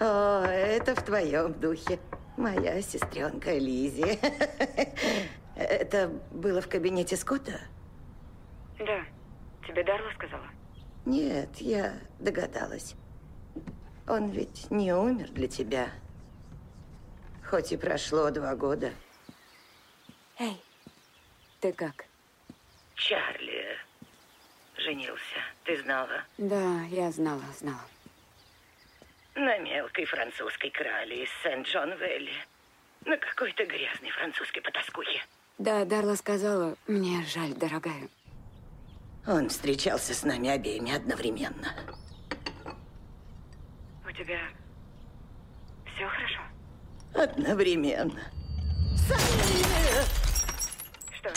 О, 0.00 0.44
это 0.44 0.94
в 0.94 1.02
твоем 1.02 1.52
духе. 1.54 1.98
Моя 2.36 2.82
сестренка 2.82 3.52
Лизи. 3.56 4.18
Это 5.56 6.08
было 6.30 6.60
в 6.60 6.68
кабинете 6.68 7.16
Скотта? 7.16 7.60
Да. 8.78 9.04
Тебе 9.66 9.84
Дарла 9.84 10.10
сказала? 10.14 10.46
Нет, 11.06 11.56
я 11.58 11.94
догадалась. 12.18 12.94
Он 14.06 14.30
ведь 14.30 14.70
не 14.70 14.92
умер 14.92 15.30
для 15.30 15.48
тебя. 15.48 15.88
Хоть 17.48 17.72
и 17.72 17.76
прошло 17.76 18.30
два 18.30 18.54
года. 18.56 18.90
Эй, 20.38 20.60
ты 21.60 21.72
как? 21.72 22.04
Чарли 22.94 23.78
женился. 24.76 25.38
Ты 25.64 25.80
знала? 25.82 26.24
Да, 26.36 26.82
я 26.90 27.10
знала, 27.12 27.42
знала. 27.58 27.80
На 29.34 29.58
мелкой 29.58 30.04
французской 30.04 30.70
крале 30.70 31.24
из 31.24 31.28
Сент-Джон-Велли. 31.42 32.32
На 33.04 33.16
какой-то 33.16 33.64
грязной 33.66 34.10
французской 34.10 34.60
потаскухе. 34.60 35.20
Да, 35.58 35.84
Дарла 35.84 36.14
сказала, 36.14 36.76
мне 36.86 37.24
жаль, 37.26 37.52
дорогая. 37.54 38.08
Он 39.26 39.48
встречался 39.48 40.14
с 40.14 40.22
нами 40.22 40.50
обеими 40.50 40.94
одновременно. 40.94 41.74
У 44.06 44.12
тебя 44.12 44.38
все 45.94 46.06
хорошо? 46.06 46.40
Одновременно. 47.14 48.20
Что? 51.12 51.30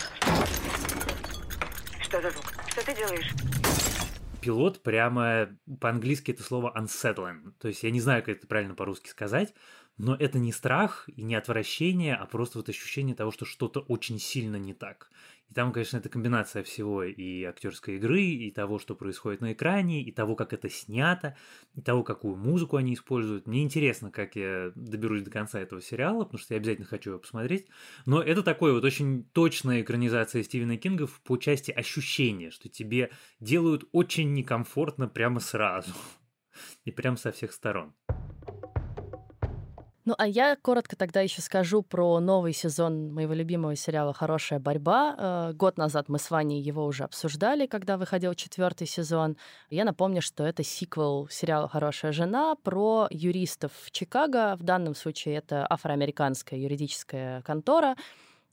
Что 2.02 2.22
за 2.22 2.30
звук? 2.30 2.54
Что 2.68 2.86
ты 2.86 2.96
делаешь? 2.96 3.34
Пилот 4.48 4.82
прямо 4.82 5.50
по-английски 5.82 6.32
это 6.32 6.42
слово 6.42 6.74
unsettling. 6.74 7.52
То 7.60 7.68
есть 7.68 7.84
я 7.84 7.92
не 7.92 8.00
знаю, 8.00 8.24
как 8.24 8.38
это 8.38 8.48
правильно 8.48 8.76
по-русски 8.76 9.10
сказать, 9.10 9.54
но 9.98 10.16
это 10.16 10.40
не 10.40 10.54
страх 10.54 11.10
и 11.18 11.22
не 11.22 11.36
отвращение, 11.36 12.16
а 12.16 12.26
просто 12.26 12.60
вот 12.60 12.70
ощущение 12.70 13.14
того, 13.14 13.32
что 13.32 13.44
что-то 13.44 13.82
очень 13.82 14.20
сильно 14.20 14.56
не 14.56 14.74
так. 14.74 15.10
И 15.50 15.54
там, 15.54 15.72
конечно, 15.72 15.98
это 15.98 16.10
комбинация 16.10 16.64
всего 16.64 17.04
и 17.04 17.44
актерской 17.44 17.96
игры, 17.96 18.22
и 18.22 18.52
того, 18.52 18.80
что 18.80 18.96
происходит 18.96 19.40
на 19.42 19.54
экране, 19.54 20.04
и 20.04 20.12
того, 20.12 20.36
как 20.36 20.52
это 20.52 20.70
снято, 20.70 21.38
и 21.74 21.82
того, 21.82 22.04
какую 22.04 22.36
музыку 22.36 22.76
они 22.76 22.94
используют. 22.94 23.48
Мне 23.48 23.64
интересно, 23.64 24.12
как 24.12 24.36
я 24.36 24.72
доберусь 24.76 25.24
до 25.24 25.32
конца 25.32 25.60
этого 25.60 25.82
сериала, 25.82 26.26
потому 26.26 26.40
что 26.40 26.54
я 26.54 26.60
обязательно 26.60 26.88
хочу 26.88 27.12
его 27.12 27.20
посмотреть. 27.20 27.68
Но 28.06 28.22
это 28.22 28.44
такое 28.44 28.74
вот 28.74 28.84
очень 28.84 29.24
точная 29.32 29.82
экранизация 29.82 30.44
Стивена 30.44 30.76
Кинга 30.76 31.08
по 31.24 31.38
части 31.38 31.72
ощущения, 31.72 32.52
что 32.52 32.68
тебе 32.68 33.12
делают 33.40 33.88
очень 33.94 34.34
некомфортно 34.34 35.08
прямо 35.08 35.40
сразу. 35.40 35.94
И 36.84 36.92
прям 36.92 37.16
со 37.16 37.32
всех 37.32 37.54
сторон. 37.54 37.94
Ну, 40.08 40.16
а 40.18 40.26
я 40.26 40.56
коротко 40.56 40.96
тогда 40.96 41.20
еще 41.20 41.42
скажу 41.42 41.82
про 41.82 42.22
новый 42.22 42.54
сезон 42.54 43.14
моего 43.14 43.34
любимого 43.34 43.76
сериала 43.76 44.14
«Хорошая 44.14 44.58
борьба». 44.58 45.16
Э, 45.18 45.54
год 45.54 45.78
назад 45.78 46.08
мы 46.08 46.18
с 46.18 46.32
Ваней 46.32 46.62
его 46.62 46.86
уже 46.86 47.04
обсуждали, 47.04 47.66
когда 47.66 47.98
выходил 47.98 48.34
четвертый 48.34 48.88
сезон. 48.88 49.36
Я 49.70 49.84
напомню, 49.84 50.22
что 50.22 50.46
это 50.46 50.64
сиквел 50.64 51.28
сериала 51.30 51.68
«Хорошая 51.68 52.14
жена» 52.14 52.56
про 52.64 53.10
юристов 53.12 53.74
в 53.84 53.92
Чикаго. 53.92 54.56
В 54.56 54.64
данном 54.64 54.96
случае 54.96 55.36
это 55.36 55.68
афроамериканская 55.70 56.58
юридическая 56.58 57.42
контора. 57.42 57.98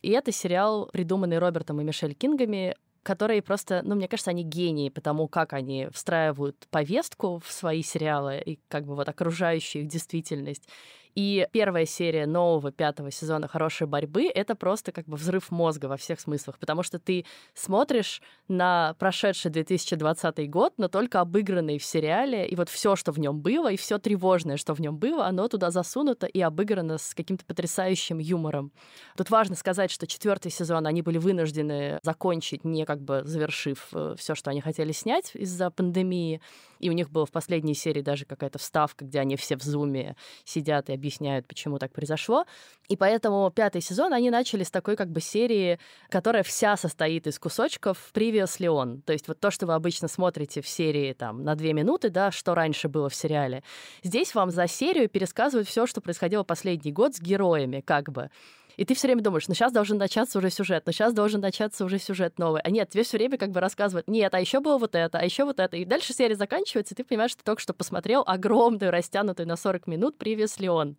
И 0.02 0.10
это 0.10 0.32
сериал, 0.32 0.90
придуманный 0.92 1.38
Робертом 1.38 1.80
и 1.80 1.84
Мишель 1.84 2.14
Кингами, 2.14 2.74
которые 3.04 3.42
просто, 3.42 3.82
ну, 3.84 3.94
мне 3.94 4.08
кажется, 4.08 4.30
они 4.32 4.42
гении, 4.42 4.88
потому 4.88 5.28
как 5.28 5.52
они 5.52 5.86
встраивают 5.92 6.66
повестку 6.70 7.40
в 7.44 7.52
свои 7.52 7.84
сериалы 7.84 8.42
и 8.44 8.58
как 8.66 8.86
бы 8.86 8.96
вот 8.96 9.08
окружающую 9.08 9.84
их 9.84 9.88
действительность. 9.88 10.68
И 11.14 11.46
первая 11.52 11.86
серия 11.86 12.26
нового 12.26 12.72
пятого 12.72 13.10
сезона 13.12 13.46
«Хорошей 13.46 13.86
борьбы»— 13.86 14.24
это 14.34 14.56
просто 14.56 14.90
как 14.90 15.06
бы 15.06 15.16
взрыв 15.16 15.52
мозга 15.52 15.86
во 15.86 15.96
всех 15.96 16.18
смыслах, 16.18 16.58
потому 16.58 16.82
что 16.82 16.98
ты 16.98 17.24
смотришь 17.54 18.20
на 18.48 18.94
прошедший 18.98 19.52
2020 19.52 20.50
год, 20.50 20.74
но 20.76 20.88
только 20.88 21.20
обыгранный 21.20 21.78
в 21.78 21.84
сериале, 21.84 22.48
и 22.48 22.56
вот 22.56 22.68
все, 22.68 22.96
что 22.96 23.12
в 23.12 23.18
нем 23.20 23.40
было, 23.40 23.70
и 23.70 23.76
все 23.76 23.98
тревожное, 23.98 24.56
что 24.56 24.74
в 24.74 24.80
нем 24.80 24.96
было, 24.98 25.26
оно 25.26 25.46
туда 25.46 25.70
засунуто 25.70 26.26
и 26.26 26.40
обыграно 26.40 26.98
с 26.98 27.14
каким-то 27.14 27.44
потрясающим 27.44 28.18
юмором. 28.18 28.72
Тут 29.16 29.30
важно 29.30 29.54
сказать, 29.54 29.92
что 29.92 30.08
четвертый 30.08 30.50
сезон 30.50 30.86
они 30.86 31.02
были 31.02 31.18
вынуждены 31.18 32.00
закончить, 32.02 32.64
не 32.64 32.84
как 32.84 33.00
бы 33.00 33.22
завершив 33.24 33.88
э, 33.92 34.16
все, 34.18 34.34
что 34.34 34.50
они 34.50 34.60
хотели 34.60 34.90
снять 34.90 35.30
из-за 35.34 35.70
пандемии, 35.70 36.40
и 36.80 36.90
у 36.90 36.92
них 36.92 37.10
была 37.10 37.24
в 37.24 37.30
последней 37.30 37.74
серии 37.74 38.02
даже 38.02 38.24
какая-то 38.24 38.58
вставка, 38.58 39.04
где 39.04 39.20
они 39.20 39.36
все 39.36 39.56
в 39.56 39.62
зуме 39.62 40.16
сидят 40.44 40.90
и 40.90 40.92
объясняют, 41.04 41.46
почему 41.46 41.78
так 41.78 41.92
произошло. 41.92 42.46
И 42.88 42.96
поэтому 42.96 43.50
пятый 43.54 43.82
сезон 43.82 44.12
они 44.14 44.30
начали 44.30 44.64
с 44.64 44.70
такой 44.70 44.96
как 44.96 45.10
бы 45.10 45.20
серии, 45.20 45.78
которая 46.08 46.42
вся 46.42 46.76
состоит 46.76 47.26
из 47.26 47.38
кусочков 47.38 48.10
Previous 48.14 48.58
On. 48.58 49.02
То 49.02 49.12
есть 49.12 49.28
вот 49.28 49.38
то, 49.38 49.50
что 49.50 49.66
вы 49.66 49.74
обычно 49.74 50.08
смотрите 50.08 50.62
в 50.62 50.68
серии 50.68 51.12
там 51.12 51.44
на 51.44 51.54
две 51.54 51.74
минуты, 51.74 52.08
да, 52.08 52.30
что 52.30 52.54
раньше 52.54 52.88
было 52.88 53.08
в 53.08 53.14
сериале. 53.14 53.62
Здесь 54.02 54.34
вам 54.34 54.50
за 54.50 54.66
серию 54.66 55.08
пересказывают 55.08 55.68
все, 55.68 55.86
что 55.86 56.00
происходило 56.00 56.42
последний 56.42 56.92
год 56.92 57.14
с 57.14 57.20
героями, 57.20 57.80
как 57.80 58.10
бы. 58.10 58.30
И 58.76 58.84
ты 58.84 58.94
все 58.94 59.06
время 59.08 59.22
думаешь, 59.22 59.48
ну 59.48 59.54
сейчас 59.54 59.72
должен 59.72 59.98
начаться 59.98 60.38
уже 60.38 60.50
сюжет, 60.50 60.84
ну 60.86 60.92
сейчас 60.92 61.12
должен 61.12 61.40
начаться 61.40 61.84
уже 61.84 61.98
сюжет 61.98 62.38
новый. 62.38 62.60
А 62.62 62.70
нет, 62.70 62.90
тебе 62.90 63.02
все 63.02 63.16
время 63.16 63.38
как 63.38 63.50
бы 63.50 63.60
рассказывают, 63.60 64.08
нет, 64.08 64.34
а 64.34 64.40
еще 64.40 64.60
было 64.60 64.78
вот 64.78 64.94
это, 64.94 65.18
а 65.18 65.24
еще 65.24 65.44
вот 65.44 65.60
это. 65.60 65.76
И 65.76 65.84
дальше 65.84 66.12
серия 66.12 66.36
заканчивается, 66.36 66.94
и 66.94 66.96
ты 66.96 67.04
понимаешь, 67.04 67.32
что 67.32 67.40
ты 67.40 67.44
только 67.44 67.62
что 67.62 67.74
посмотрел 67.74 68.24
огромную, 68.26 68.90
растянутую 68.90 69.48
на 69.48 69.56
40 69.56 69.86
минут 69.86 70.18
«Привез 70.18 70.58
Леон» 70.58 70.96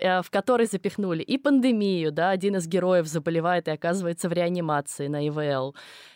в 0.00 0.30
который 0.30 0.66
запихнули 0.66 1.22
и 1.22 1.38
пандемию, 1.38 2.12
да, 2.12 2.30
один 2.30 2.56
из 2.56 2.66
героев 2.66 3.06
заболевает 3.06 3.68
и 3.68 3.72
оказывается 3.72 4.28
в 4.28 4.32
реанимации 4.32 5.08
на 5.08 5.26
ИВЛ, 5.28 5.74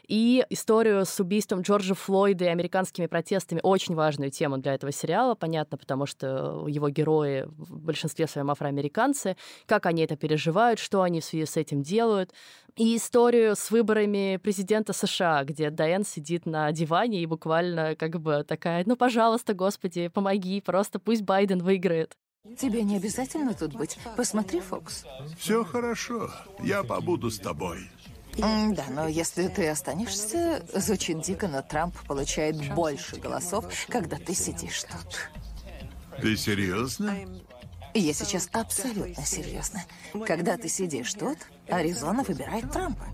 и 0.09 0.45
историю 0.51 1.05
с 1.07 1.19
убийством 1.21 1.63
Джорджа 1.63 1.95
Флойда 1.95 2.45
и 2.45 2.49
американскими 2.49 3.07
протестами, 3.07 3.61
очень 3.63 3.95
важную 3.95 4.31
тему 4.31 4.59
для 4.59 4.75
этого 4.75 4.93
сериала, 4.93 5.35
понятно, 5.35 5.79
потому 5.79 6.07
что 6.07 6.67
его 6.69 6.89
герои 6.89 7.45
в 7.47 7.81
большинстве 7.81 8.27
своем 8.27 8.51
афроамериканцы, 8.51 9.37
как 9.67 9.87
они 9.87 10.03
это 10.03 10.17
переживают, 10.17 10.79
что 10.79 11.03
они 11.03 11.21
в 11.21 11.25
связи 11.25 11.47
с 11.47 11.57
этим 11.57 11.83
делают, 11.83 12.33
и 12.77 12.97
историю 12.97 13.55
с 13.55 13.71
выборами 13.71 14.39
президента 14.43 14.93
США, 14.93 15.45
где 15.45 15.71
Дайан 15.71 16.05
сидит 16.05 16.47
на 16.47 16.71
диване 16.73 17.23
и 17.23 17.27
буквально 17.27 17.97
как 17.97 18.21
бы 18.21 18.45
такая, 18.47 18.83
ну, 18.87 18.97
пожалуйста, 18.97 19.55
господи, 19.55 20.09
помоги, 20.09 20.61
просто 20.61 20.99
пусть 20.99 21.23
Байден 21.23 21.59
выиграет. 21.59 22.17
Тебе 22.59 22.83
не 22.83 22.97
обязательно 22.97 23.55
тут 23.55 23.75
быть. 23.75 23.99
Посмотри, 24.17 24.61
Фокс. 24.61 25.05
Все 25.39 25.65
хорошо. 25.65 26.29
Я 26.61 26.83
побуду 26.83 27.31
с 27.31 27.39
тобой. 27.39 27.89
Да, 28.37 28.85
но 28.91 29.07
если 29.07 29.47
ты 29.47 29.69
останешься, 29.69 30.65
звучит 30.75 31.21
дико, 31.21 31.47
но 31.47 31.63
Трамп 31.63 31.95
получает 32.07 32.75
больше 32.75 33.17
голосов, 33.17 33.67
когда 33.89 34.17
ты 34.17 34.35
сидишь 34.35 34.83
тут. 34.85 35.31
Ты 36.21 36.37
серьезно? 36.37 37.17
Я 37.95 38.13
сейчас 38.13 38.49
абсолютно 38.53 39.25
серьезно. 39.25 39.85
Когда 40.27 40.57
ты 40.57 40.69
сидишь 40.69 41.13
тут, 41.15 41.39
Аризона 41.69 42.23
выбирает 42.23 42.73
Трампа. 42.73 43.07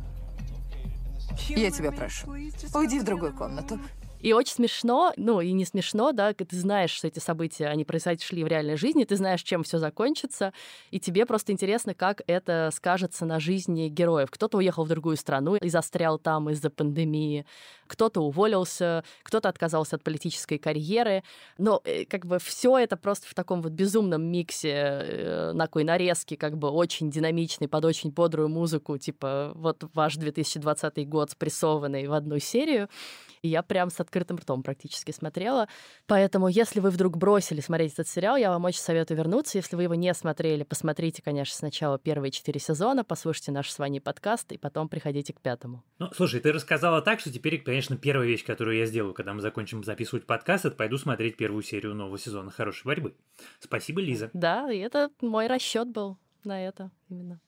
Я 1.49 1.71
тебя 1.71 1.93
прошу, 1.93 2.31
уйди 2.75 2.99
в 3.01 3.05
другую 3.05 3.35
комнату. 3.35 3.79
И 4.21 4.33
очень 4.33 4.55
смешно, 4.55 5.13
ну 5.17 5.41
и 5.41 5.53
не 5.53 5.65
смешно, 5.65 6.13
да, 6.13 6.33
ты 6.33 6.57
знаешь, 6.57 6.91
что 6.91 7.07
эти 7.07 7.21
события, 7.21 7.69
они 7.69 7.85
произошли 7.85 8.43
в 8.43 8.49
реальной 8.49 8.77
жизни, 8.77 9.05
ты 9.05 9.17
знаешь, 9.17 9.43
чем 9.43 9.63
все 9.63 9.79
закончится, 9.79 10.53
и 10.91 10.99
тебе 10.99 11.25
просто 11.25 11.53
интересно, 11.53 11.95
как 11.95 12.23
это 12.27 12.71
скажется 12.75 13.25
на 13.25 13.39
жизни 13.39 13.89
героев. 13.89 14.31
Кто-то 14.31 14.59
уехал 14.59 14.85
в 14.85 14.89
другую 14.89 15.17
страну 15.17 15.55
и 15.55 15.69
застрял 15.69 16.19
там 16.19 16.51
из-за 16.51 16.71
пандемии, 16.71 17.47
кто-то 17.87 18.21
уволился, 18.21 19.05
кто-то 19.23 19.49
отказался 19.49 19.97
от 19.97 20.03
политической 20.03 20.59
карьеры, 20.59 21.23
но 21.57 21.81
э, 21.85 22.05
как 22.05 22.27
бы 22.27 22.39
все 22.39 22.77
это 22.77 22.97
просто 22.97 23.29
в 23.29 23.35
таком 23.35 23.63
вот 23.63 23.73
безумном 23.73 24.23
миксе, 24.23 24.69
э, 24.73 25.53
на 25.55 25.67
такой 25.67 25.85
нарезке, 25.85 26.37
как 26.37 26.57
бы 26.57 26.71
очень 26.71 27.11
динамичный, 27.11 27.69
под 27.69 27.85
очень 27.85 28.11
бодрую 28.11 28.49
музыку, 28.49 28.99
типа 28.99 29.53
вот 29.55 29.85
ваш 29.95 30.17
2020 30.17 31.09
год 31.09 31.31
спрессованный 31.31 32.07
в 32.07 32.13
одну 32.15 32.39
серию. 32.39 32.89
И 33.43 33.49
я 33.49 33.63
прям 33.63 33.91
с 33.91 34.01
открытым 34.01 34.37
ртом 34.37 34.63
практически 34.63 35.11
смотрела. 35.11 35.69
Поэтому, 36.07 36.49
если 36.49 36.81
вы 36.81 36.91
вдруг 36.91 37.17
бросили 37.17 37.61
смотреть 37.61 37.95
этот 37.95 38.09
сериал, 38.09 38.37
я 38.37 38.51
вам 38.51 38.65
очень 38.65 38.81
советую 38.81 39.19
вернуться. 39.19 39.59
Если 39.59 39.77
вы 39.77 39.85
его 39.85 39.95
не 39.95 40.13
смотрели, 40.15 40.65
посмотрите, 40.65 41.23
конечно, 41.23 41.55
сначала 41.55 41.99
первые 41.99 42.31
четыре 42.31 42.61
сезона, 42.61 43.05
послушайте 43.05 43.53
наш 43.53 43.71
с 43.71 43.79
вами 43.79 43.99
подкаст, 43.99 44.53
и 44.53 44.59
потом 44.59 44.89
приходите 44.89 45.33
к 45.33 45.41
пятому. 45.41 45.83
Ну, 45.99 46.11
слушай, 46.15 46.41
ты 46.41 46.53
рассказала 46.53 47.03
так, 47.03 47.21
что 47.21 47.33
теперь, 47.33 47.61
конечно, 47.63 47.97
первая 47.97 48.27
вещь, 48.27 48.45
которую 48.45 48.77
я 48.77 48.87
сделаю, 48.87 49.15
когда 49.15 49.35
мы 49.35 49.41
закончим 49.41 49.85
записывать 49.85 50.27
подкаст, 50.27 50.65
это 50.65 50.77
пойду 50.77 50.99
смотреть 50.99 51.37
первую 51.37 51.63
серию 51.63 51.95
нового 51.95 52.19
сезона 52.19 52.51
«Хорошей 52.51 52.85
борьбы». 52.85 53.15
Спасибо, 53.61 54.01
Лиза. 54.01 54.31
Да, 54.33 54.71
и 54.73 54.79
это 54.79 55.11
мой 55.21 55.47
расчет 55.47 55.89
был 55.89 56.19
на 56.45 56.67
это 56.67 56.91
именно. 57.09 57.41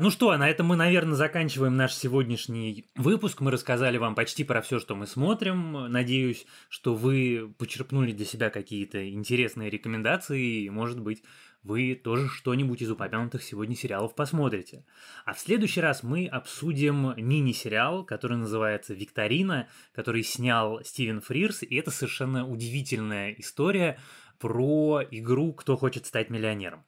Ну 0.00 0.12
что, 0.12 0.36
на 0.36 0.48
этом 0.48 0.68
мы, 0.68 0.76
наверное, 0.76 1.16
заканчиваем 1.16 1.74
наш 1.74 1.92
сегодняшний 1.92 2.88
выпуск. 2.94 3.40
Мы 3.40 3.50
рассказали 3.50 3.98
вам 3.98 4.14
почти 4.14 4.44
про 4.44 4.62
все, 4.62 4.78
что 4.78 4.94
мы 4.94 5.08
смотрим. 5.08 5.90
Надеюсь, 5.90 6.46
что 6.68 6.94
вы 6.94 7.52
почерпнули 7.58 8.12
для 8.12 8.24
себя 8.24 8.48
какие-то 8.50 9.10
интересные 9.10 9.70
рекомендации, 9.70 10.62
и, 10.62 10.70
может 10.70 11.00
быть, 11.00 11.24
вы 11.64 11.96
тоже 11.96 12.28
что-нибудь 12.28 12.80
из 12.80 12.92
упомянутых 12.92 13.42
сегодня 13.42 13.74
сериалов 13.74 14.14
посмотрите. 14.14 14.84
А 15.24 15.34
в 15.34 15.40
следующий 15.40 15.80
раз 15.80 16.04
мы 16.04 16.28
обсудим 16.28 17.14
мини-сериал, 17.16 18.04
который 18.04 18.36
называется 18.36 18.94
«Викторина», 18.94 19.68
который 19.92 20.22
снял 20.22 20.80
Стивен 20.84 21.20
Фрирс, 21.20 21.64
и 21.64 21.74
это 21.74 21.90
совершенно 21.90 22.46
удивительная 22.46 23.32
история 23.32 23.98
про 24.38 25.02
игру 25.10 25.54
«Кто 25.54 25.76
хочет 25.76 26.06
стать 26.06 26.30
миллионером». 26.30 26.84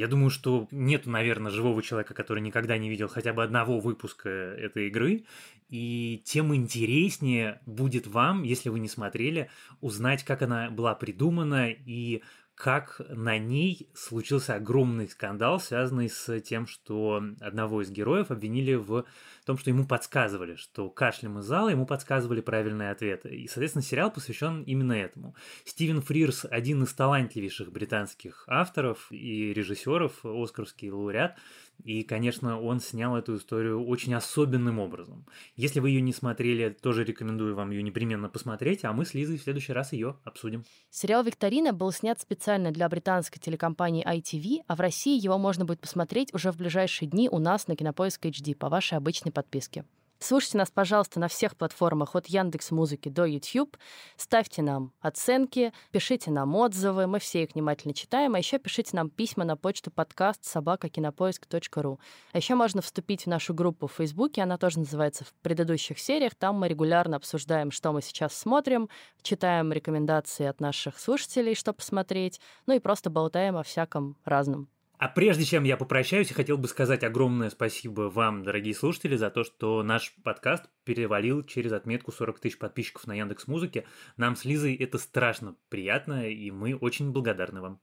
Я 0.00 0.08
думаю, 0.08 0.30
что 0.30 0.66
нет, 0.70 1.04
наверное, 1.04 1.52
живого 1.52 1.82
человека, 1.82 2.14
который 2.14 2.40
никогда 2.40 2.78
не 2.78 2.88
видел 2.88 3.06
хотя 3.06 3.34
бы 3.34 3.44
одного 3.44 3.80
выпуска 3.80 4.30
этой 4.30 4.88
игры. 4.88 5.26
И 5.68 6.22
тем 6.24 6.54
интереснее 6.54 7.60
будет 7.66 8.06
вам, 8.06 8.42
если 8.42 8.70
вы 8.70 8.80
не 8.80 8.88
смотрели, 8.88 9.50
узнать, 9.82 10.24
как 10.24 10.40
она 10.40 10.70
была 10.70 10.94
придумана 10.94 11.68
и 11.68 12.22
как 12.54 13.02
на 13.10 13.36
ней 13.36 13.90
случился 13.94 14.54
огромный 14.54 15.06
скандал, 15.06 15.60
связанный 15.60 16.08
с 16.08 16.40
тем, 16.40 16.66
что 16.66 17.22
одного 17.38 17.82
из 17.82 17.90
героев 17.90 18.30
обвинили 18.30 18.76
в 18.76 19.04
том, 19.44 19.58
что 19.58 19.70
ему 19.70 19.86
подсказывали, 19.86 20.56
что 20.56 20.88
кашлем 20.90 21.38
из 21.38 21.44
зала 21.44 21.68
ему 21.68 21.86
подсказывали 21.86 22.40
правильные 22.40 22.90
ответы. 22.90 23.28
И, 23.28 23.48
соответственно, 23.48 23.82
сериал 23.82 24.10
посвящен 24.10 24.62
именно 24.62 24.92
этому. 24.92 25.34
Стивен 25.64 26.02
Фрирс– 26.02 26.46
один 26.50 26.82
из 26.82 26.92
талантливейших 26.94 27.72
британских 27.72 28.44
авторов 28.46 29.10
и 29.10 29.52
режиссеров, 29.52 30.24
оскаровский 30.24 30.90
лауреат, 30.90 31.36
и, 31.84 32.02
конечно, 32.02 32.60
он 32.60 32.80
снял 32.80 33.16
эту 33.16 33.36
историю 33.36 33.84
очень 33.84 34.14
особенным 34.14 34.78
образом. 34.78 35.26
Если 35.56 35.80
вы 35.80 35.90
ее 35.90 36.00
не 36.00 36.12
смотрели, 36.12 36.70
тоже 36.70 37.04
рекомендую 37.04 37.54
вам 37.54 37.70
ее 37.70 37.82
непременно 37.82 38.28
посмотреть, 38.28 38.84
а 38.84 38.92
мы 38.92 39.04
с 39.04 39.14
Лизой 39.14 39.38
в 39.38 39.42
следующий 39.42 39.72
раз 39.72 39.92
ее 39.92 40.16
обсудим. 40.24 40.64
Сериал 40.90 41.22
«Викторина» 41.22 41.72
был 41.72 41.92
снят 41.92 42.20
специально 42.20 42.70
для 42.70 42.88
британской 42.88 43.40
телекомпании 43.40 44.06
ITV, 44.06 44.64
а 44.66 44.76
в 44.76 44.80
России 44.80 45.20
его 45.20 45.38
можно 45.38 45.64
будет 45.64 45.80
посмотреть 45.80 46.34
уже 46.34 46.52
в 46.52 46.56
ближайшие 46.56 47.08
дни 47.08 47.28
у 47.30 47.38
нас 47.38 47.66
на 47.66 47.76
Кинопоиск 47.76 48.26
HD 48.26 48.54
по 48.54 48.68
вашей 48.68 48.98
обычной 48.98 49.29
подписке. 49.32 49.84
Слушайте 50.22 50.58
нас, 50.58 50.70
пожалуйста, 50.70 51.18
на 51.18 51.28
всех 51.28 51.56
платформах 51.56 52.14
от 52.14 52.26
Яндекс 52.26 52.72
Музыки 52.72 53.08
до 53.08 53.24
YouTube. 53.24 53.78
Ставьте 54.18 54.60
нам 54.60 54.92
оценки, 55.00 55.72
пишите 55.92 56.30
нам 56.30 56.54
отзывы, 56.56 57.06
мы 57.06 57.20
все 57.20 57.44
их 57.44 57.54
внимательно 57.54 57.94
читаем. 57.94 58.34
А 58.34 58.38
еще 58.38 58.58
пишите 58.58 58.90
нам 58.92 59.08
письма 59.08 59.44
на 59.44 59.56
почту 59.56 59.90
подкаст 59.90 60.44
собакакинопоиск.ру. 60.44 61.98
А 62.32 62.36
еще 62.36 62.54
можно 62.54 62.82
вступить 62.82 63.24
в 63.24 63.28
нашу 63.28 63.54
группу 63.54 63.86
в 63.86 63.92
Фейсбуке, 63.92 64.42
она 64.42 64.58
тоже 64.58 64.80
называется 64.80 65.24
в 65.24 65.32
предыдущих 65.40 65.98
сериях. 65.98 66.34
Там 66.34 66.58
мы 66.58 66.68
регулярно 66.68 67.16
обсуждаем, 67.16 67.70
что 67.70 67.90
мы 67.92 68.02
сейчас 68.02 68.34
смотрим, 68.36 68.90
читаем 69.22 69.72
рекомендации 69.72 70.44
от 70.44 70.60
наших 70.60 70.98
слушателей, 70.98 71.54
что 71.54 71.72
посмотреть, 71.72 72.42
ну 72.66 72.74
и 72.74 72.78
просто 72.78 73.08
болтаем 73.08 73.56
о 73.56 73.62
всяком 73.62 74.18
разном. 74.26 74.68
А 75.00 75.08
прежде 75.08 75.46
чем 75.46 75.64
я 75.64 75.78
попрощаюсь, 75.78 76.28
я 76.28 76.34
хотел 76.34 76.58
бы 76.58 76.68
сказать 76.68 77.04
огромное 77.04 77.48
спасибо 77.48 78.10
вам, 78.10 78.42
дорогие 78.42 78.74
слушатели, 78.74 79.16
за 79.16 79.30
то, 79.30 79.44
что 79.44 79.82
наш 79.82 80.14
подкаст 80.22 80.66
перевалил 80.84 81.42
через 81.42 81.72
отметку 81.72 82.12
40 82.12 82.38
тысяч 82.38 82.58
подписчиков 82.58 83.06
на 83.06 83.14
Яндекс 83.14 83.48
Музыке. 83.48 83.86
Нам 84.18 84.36
с 84.36 84.44
Лизой 84.44 84.74
это 84.74 84.98
страшно 84.98 85.56
приятно, 85.70 86.28
и 86.28 86.50
мы 86.50 86.74
очень 86.74 87.12
благодарны 87.12 87.62
вам. 87.62 87.80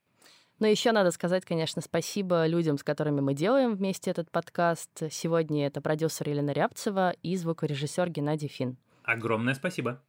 Но 0.59 0.67
еще 0.67 0.91
надо 0.91 1.09
сказать, 1.09 1.43
конечно, 1.43 1.81
спасибо 1.81 2.45
людям, 2.45 2.77
с 2.77 2.83
которыми 2.83 3.21
мы 3.21 3.33
делаем 3.33 3.73
вместе 3.73 4.11
этот 4.11 4.29
подкаст. 4.29 4.91
Сегодня 5.09 5.65
это 5.65 5.81
продюсер 5.81 6.29
Елена 6.29 6.51
Рябцева 6.51 7.15
и 7.23 7.35
звукорежиссер 7.35 8.11
Геннадий 8.11 8.47
Фин. 8.47 8.77
Огромное 9.01 9.55
спасибо. 9.55 10.03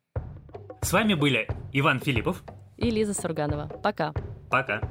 С 0.82 0.92
вами 0.92 1.14
были 1.14 1.48
Иван 1.72 2.00
Филиппов 2.00 2.44
и 2.76 2.90
Лиза 2.90 3.14
Сурганова. 3.14 3.68
Пока. 3.82 4.12
Пока. 4.50 4.82